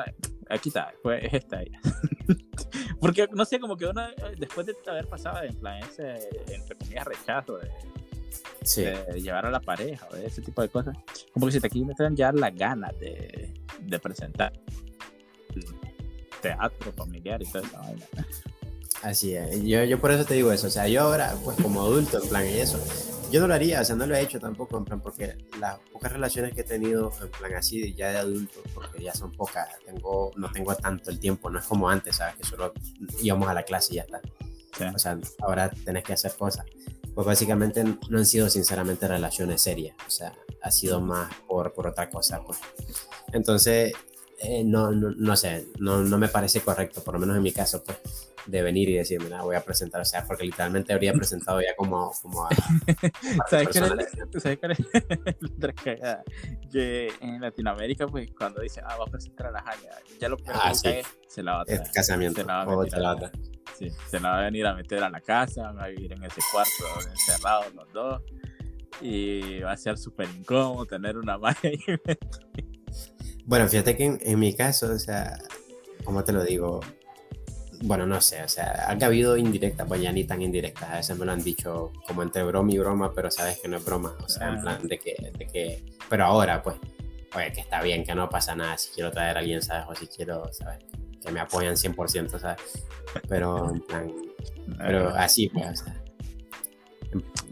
[0.49, 1.79] aquí está, fue, es esta ella.
[3.01, 4.01] Porque, no sé, como que uno,
[4.37, 9.59] después de haber pasado, en plan, ese, entre comillas, rechazo de, de llevar a la
[9.59, 10.97] pareja o ese tipo de cosas,
[11.33, 14.53] como que si te quieren ya las ganas de, de presentar
[16.41, 17.77] teatro familiar y todo eso.
[19.03, 21.81] Así es, yo, yo por eso te digo eso, o sea, yo ahora, pues como
[21.81, 22.79] adulto, en plan, y eso,
[23.31, 25.79] yo no lo haría, o sea, no lo he hecho tampoco, en plan, porque las
[25.91, 29.67] pocas relaciones que he tenido, en plan, así, ya de adulto, porque ya son pocas,
[29.85, 32.35] tengo, no tengo tanto el tiempo, no es como antes, ¿sabes?
[32.35, 32.73] Que solo
[33.23, 34.21] íbamos a la clase y ya está.
[34.93, 36.65] O sea, ahora tenés que hacer cosas.
[37.13, 41.87] Pues básicamente no han sido sinceramente relaciones serias, o sea, ha sido más por, por
[41.87, 42.59] otra cosa, pues.
[43.33, 43.93] Entonces,
[44.39, 47.51] eh, no, no, no, sé, no, no me parece correcto, por lo menos en mi
[47.51, 47.97] caso, pues
[48.45, 51.75] de venir y decir, mira, voy a presentar, o sea, porque literalmente habría presentado ya
[51.75, 52.49] como, como a...
[53.49, 54.57] ¿Sabes qué es
[56.71, 60.37] Que en Latinoamérica, pues cuando dice, ah, va a presentar a la Jaya, ya lo
[60.37, 60.89] que ah, sí.
[61.27, 61.81] se la va a traer.
[61.81, 62.41] Es casamiento.
[62.41, 63.31] Se la va a, meter a,
[63.77, 66.23] sí, se la va a venir a meter a la casa, va a vivir en
[66.23, 68.21] ese cuarto encerrados los dos
[68.99, 71.79] y va a ser súper incómodo tener una ahí.
[73.45, 75.37] bueno, fíjate que en, en mi caso, o sea,
[76.03, 76.81] ¿cómo te lo digo?
[77.81, 81.17] Bueno, no sé, o sea, ha habido indirectas, pues ya ni tan indirectas, a veces
[81.17, 84.15] me lo han dicho como entre broma y broma, pero sabes que no es broma,
[84.23, 86.75] o sea, en plan de que, de que, pero ahora, pues,
[87.35, 89.85] oye, que está bien, que no pasa nada, si quiero traer a alguien, ¿sabes?
[89.89, 90.79] O si quiero, ¿sabes?
[91.23, 92.57] Que me apoyan 100%, ¿sabes?
[93.27, 94.11] Pero, en plan,
[94.77, 96.03] pero así, pues, o sea,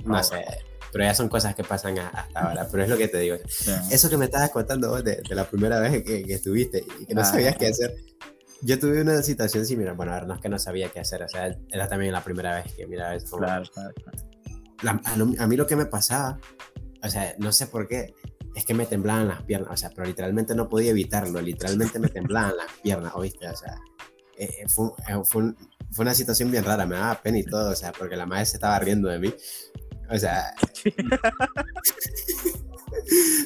[0.06, 0.46] no sé,
[0.92, 3.38] pero ya son cosas que pasan hasta ahora, pero es lo que te digo.
[3.92, 7.16] Eso que me estabas contando vos de, la primera vez que, que, estuviste y que
[7.16, 7.96] no sabías qué hacer,
[8.62, 9.96] yo tuve una situación similar.
[9.96, 11.24] Bueno, a ver, no es que no sabía qué hacer.
[11.24, 13.44] O sea, era también la primera vez que, mira, es como.
[13.44, 13.94] Claro, claro,
[15.40, 16.40] a, mí lo que me pasaba,
[17.04, 18.14] o sea, no sé por qué,
[18.56, 19.72] es que me temblaban las piernas.
[19.72, 21.42] O sea, pero literalmente no podía evitarlo.
[21.42, 23.48] Literalmente me temblaban las piernas, ¿oíste?
[23.48, 23.76] O sea,
[24.38, 25.54] eh, eh, fue, eh, fue,
[25.92, 26.86] fue, una situación bien rara.
[26.86, 29.34] Me daba pena y todo, o sea, porque la madre se estaba riendo de mí.
[30.10, 30.54] O sea.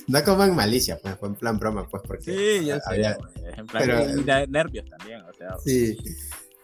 [0.08, 2.32] no como en malicia, pues fue en plan broma, pues porque.
[2.32, 3.16] Sí, yo sé.
[3.58, 5.58] En plan pero, de nervios también, o sea.
[5.64, 5.98] Sí.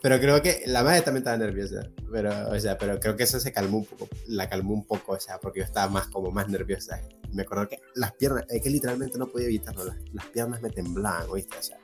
[0.01, 3.37] Pero creo que la madre también estaba nerviosa, pero, o sea, pero creo que eso
[3.37, 6.31] se calmó un poco, la calmó un poco, o sea, porque yo estaba más como
[6.31, 7.01] más nerviosa.
[7.33, 10.69] Me acuerdo que las piernas, es que literalmente no podía evitarlo, las, las piernas me
[10.69, 11.57] temblaban, ¿oíste?
[11.57, 11.77] O sea,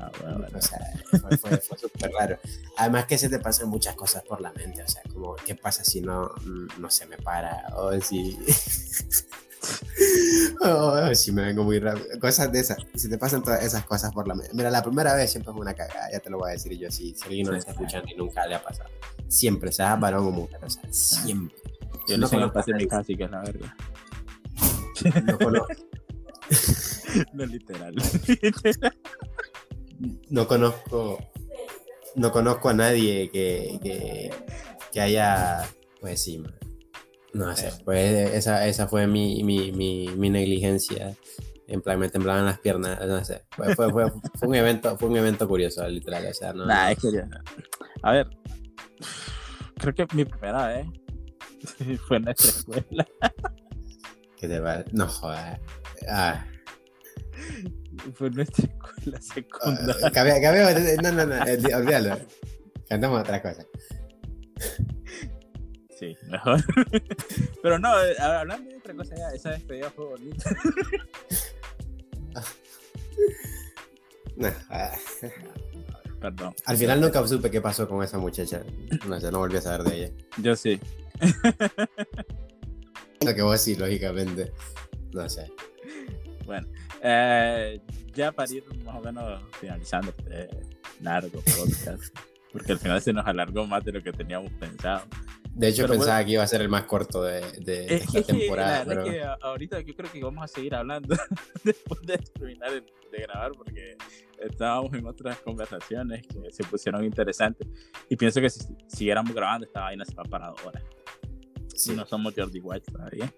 [0.00, 0.78] Ah, bueno, O sea,
[1.10, 2.38] fue, fue, fue súper raro.
[2.78, 5.84] Además que se te pasan muchas cosas por la mente, o sea, como, ¿qué pasa
[5.84, 6.30] si no,
[6.78, 7.66] no se me para?
[7.76, 8.38] O si...
[11.14, 12.18] si me vengo muy rápido.
[12.20, 12.78] Cosas de esas.
[12.94, 14.52] Si te pasan todas esas cosas por la mente.
[14.54, 16.90] Mira, la primera vez siempre fue una cagada, ya te lo voy a decir yo.
[16.90, 18.90] Si, si alguien no me está escuchando y nunca le ha pasado.
[19.28, 21.56] Siempre, sea varón o mujer, o sea, siempre.
[22.08, 22.86] Yo no, conozco a mi
[23.16, 23.74] que es la verdad.
[25.24, 25.72] No conozco.
[27.32, 27.94] no literal
[30.30, 31.18] no conozco
[32.16, 34.32] no conozco a nadie que,
[34.92, 35.68] que, haya
[36.00, 36.42] pues sí
[37.32, 41.14] no sé pues esa, esa fue mi, mi, mi, negligencia.
[41.66, 43.44] En plan me temblaban las piernas no sé.
[43.50, 44.10] Fue, fue, fue,
[44.48, 46.98] un evento fue un evento curioso literal o sea no, es
[48.02, 48.28] a ver
[49.78, 50.86] creo que mi primera vez
[52.06, 53.06] fue en nuestra escuela.
[54.36, 55.60] Que te va no joder.
[56.08, 56.44] Ah.
[58.14, 59.96] Fue nuestra escuela secundaria.
[60.06, 62.18] Uh, no, no, no, olvídalo.
[62.88, 63.64] Cantamos otra cosa.
[66.00, 66.64] Sí, mejor.
[67.62, 70.50] Pero no, hablando de otra cosa, ya, esa despedida fue bonita.
[74.70, 74.96] Ah.
[76.18, 76.54] Perdón.
[76.64, 78.62] Al final nunca supe qué pasó con esa muchacha.
[79.06, 80.10] No sé, no volví a saber de ella.
[80.38, 80.80] Yo sí.
[83.26, 84.50] Lo que vos sí, lógicamente.
[85.12, 85.52] No sé.
[86.46, 86.66] Bueno,
[87.02, 87.82] eh,
[88.14, 90.48] ya para ir más o menos finalizando este
[91.00, 92.16] largo podcast,
[92.50, 95.02] porque al final se nos alargó más de lo que teníamos pensado.
[95.54, 98.18] De hecho, Pero pensaba que iba a ser el más corto de, de Es, esta
[98.20, 98.84] es que, la temporada.
[98.84, 99.04] verdad pero...
[99.04, 101.16] que a- ahorita yo creo que vamos a seguir hablando
[101.64, 103.96] después de terminar de, de grabar porque
[104.38, 107.66] estábamos en otras conversaciones que se pusieron interesantes
[108.08, 110.82] y pienso que si siguiéramos grabando esta vaina se va para dos horas.
[111.74, 113.32] Sí, Si no somos Jordi White todavía.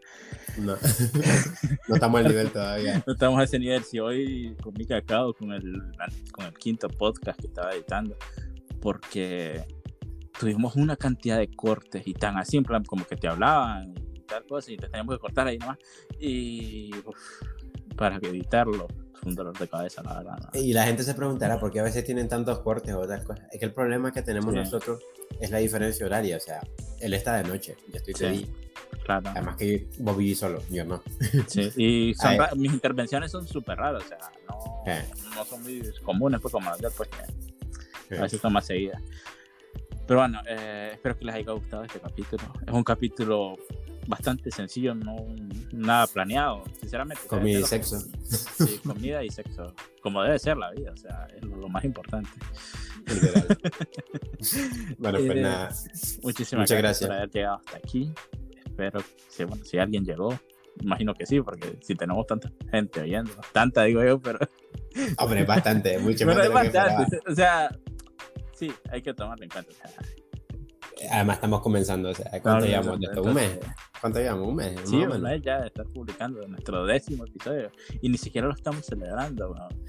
[0.58, 0.76] no.
[1.88, 3.02] no estamos al nivel todavía.
[3.06, 3.82] No estamos a ese nivel.
[3.84, 5.80] Si hoy con mi cacao, con el,
[6.32, 8.16] con el quinto podcast que estaba editando,
[8.80, 9.64] porque
[10.38, 14.20] tuvimos una cantidad de cortes y tan así, en plan, como que te hablaban y
[14.20, 15.78] tal cosa, y te teníamos que cortar ahí nomás.
[16.18, 17.16] Y uf,
[17.96, 20.38] para editarlo, fue un dolor de cabeza, la verdad.
[20.52, 20.60] ¿no?
[20.60, 23.46] Y la gente se preguntará por qué a veces tienen tantos cortes o otras cosas.
[23.52, 24.58] Es que el problema que tenemos Sí.
[24.60, 25.00] nosotros
[25.40, 26.36] es la diferencia horaria.
[26.36, 26.60] O sea,
[27.00, 28.52] él está de noche, yo estoy de Sí.
[29.04, 29.30] Claro.
[29.30, 31.02] Además que vos vivís solo, yo no.
[31.48, 34.18] Sí, y son mis intervenciones son súper raras, o sea,
[34.48, 37.08] no, no son muy comunes, pues como las pues
[38.10, 39.02] a veces son más seguidas.
[40.12, 42.42] Pero bueno, eh, espero que les haya gustado este capítulo.
[42.66, 43.56] Es un capítulo
[44.06, 45.24] bastante sencillo, no
[45.72, 47.22] nada planeado, sinceramente.
[47.26, 47.98] Comida y sexo.
[47.98, 51.84] Sí, comida y sexo, como debe ser la vida, o sea, es lo, lo más
[51.84, 52.28] importante.
[54.98, 55.70] Bueno, pues Eh, nada.
[56.22, 58.12] Muchísimas Muchas gracias, por haber llegado hasta aquí.
[58.66, 59.02] Espero
[59.34, 60.38] que, bueno, si alguien llegó,
[60.82, 64.40] imagino que sí, porque si tenemos tanta gente oyendo, tanta digo yo, pero
[65.16, 67.20] Hombre, bastante, mucho Bueno, más es de lo que bastante.
[67.30, 67.70] O sea,
[68.62, 69.72] sí, hay que tomarlo en cuenta.
[71.10, 73.22] Además estamos comenzando, o sea, ¿cuánto no, llevamos de esto?
[73.22, 73.58] ¿Un mes?
[74.00, 74.48] ¿Cuánto llevamos?
[74.48, 74.80] ¿Un mes?
[74.84, 77.72] Sí, un mes ya de estar publicando nuestro décimo episodio.
[78.00, 79.84] Y ni siquiera lo estamos celebrando, weón.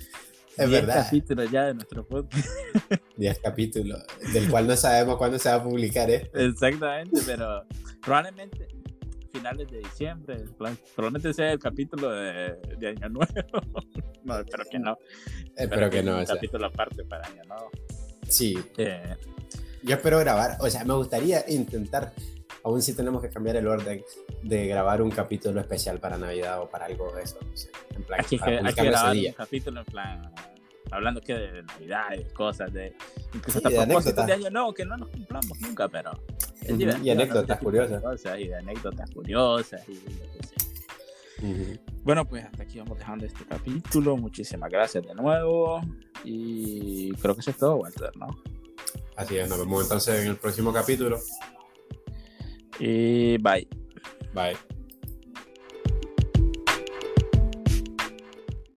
[0.57, 1.03] Es Diez verdad.
[1.03, 2.47] capítulos ya de nuestro podcast.
[3.17, 4.03] 10 capítulos,
[4.33, 6.29] del cual no sabemos cuándo se va a publicar, ¿eh?
[6.33, 7.63] Exactamente, pero
[8.01, 8.67] probablemente
[9.31, 13.33] finales de diciembre, plan, probablemente sea el capítulo de, de Año Nuevo.
[14.23, 14.97] no, espero que no.
[15.55, 17.71] Espero que no, Un o sea, capítulo aparte para Año Nuevo.
[18.33, 19.15] Sí, Eh,
[19.83, 22.13] yo espero grabar, o sea, me gustaría intentar,
[22.63, 24.03] aún si tenemos que cambiar el orden,
[24.41, 28.03] de grabar un capítulo especial para Navidad o para algo de eso, no sé, en
[28.03, 30.31] plan, Hay que, hay grabar un capítulo en plan
[30.91, 32.93] hablando que de Navidad, de cosas, de
[33.33, 36.11] incluso Sí, hasta de propósitos de año nuevo que no nos cumplamos nunca, pero
[36.61, 37.47] es Ujú, divertido, y anécdotas ¿no?
[37.47, 38.03] De curiosas.
[38.03, 41.79] cosas, y de anécdotas curiosas y sé.
[42.03, 44.17] Bueno, pues hasta aquí vamos dejando este capítulo.
[44.17, 45.81] Muchísimas gracias de nuevo.
[46.23, 48.27] Y creo que eso es todo, Walter, ¿no?
[49.15, 51.19] Así es, nos vemos entonces en el próximo capítulo.
[52.79, 53.67] Y bye.
[54.33, 54.72] Bye.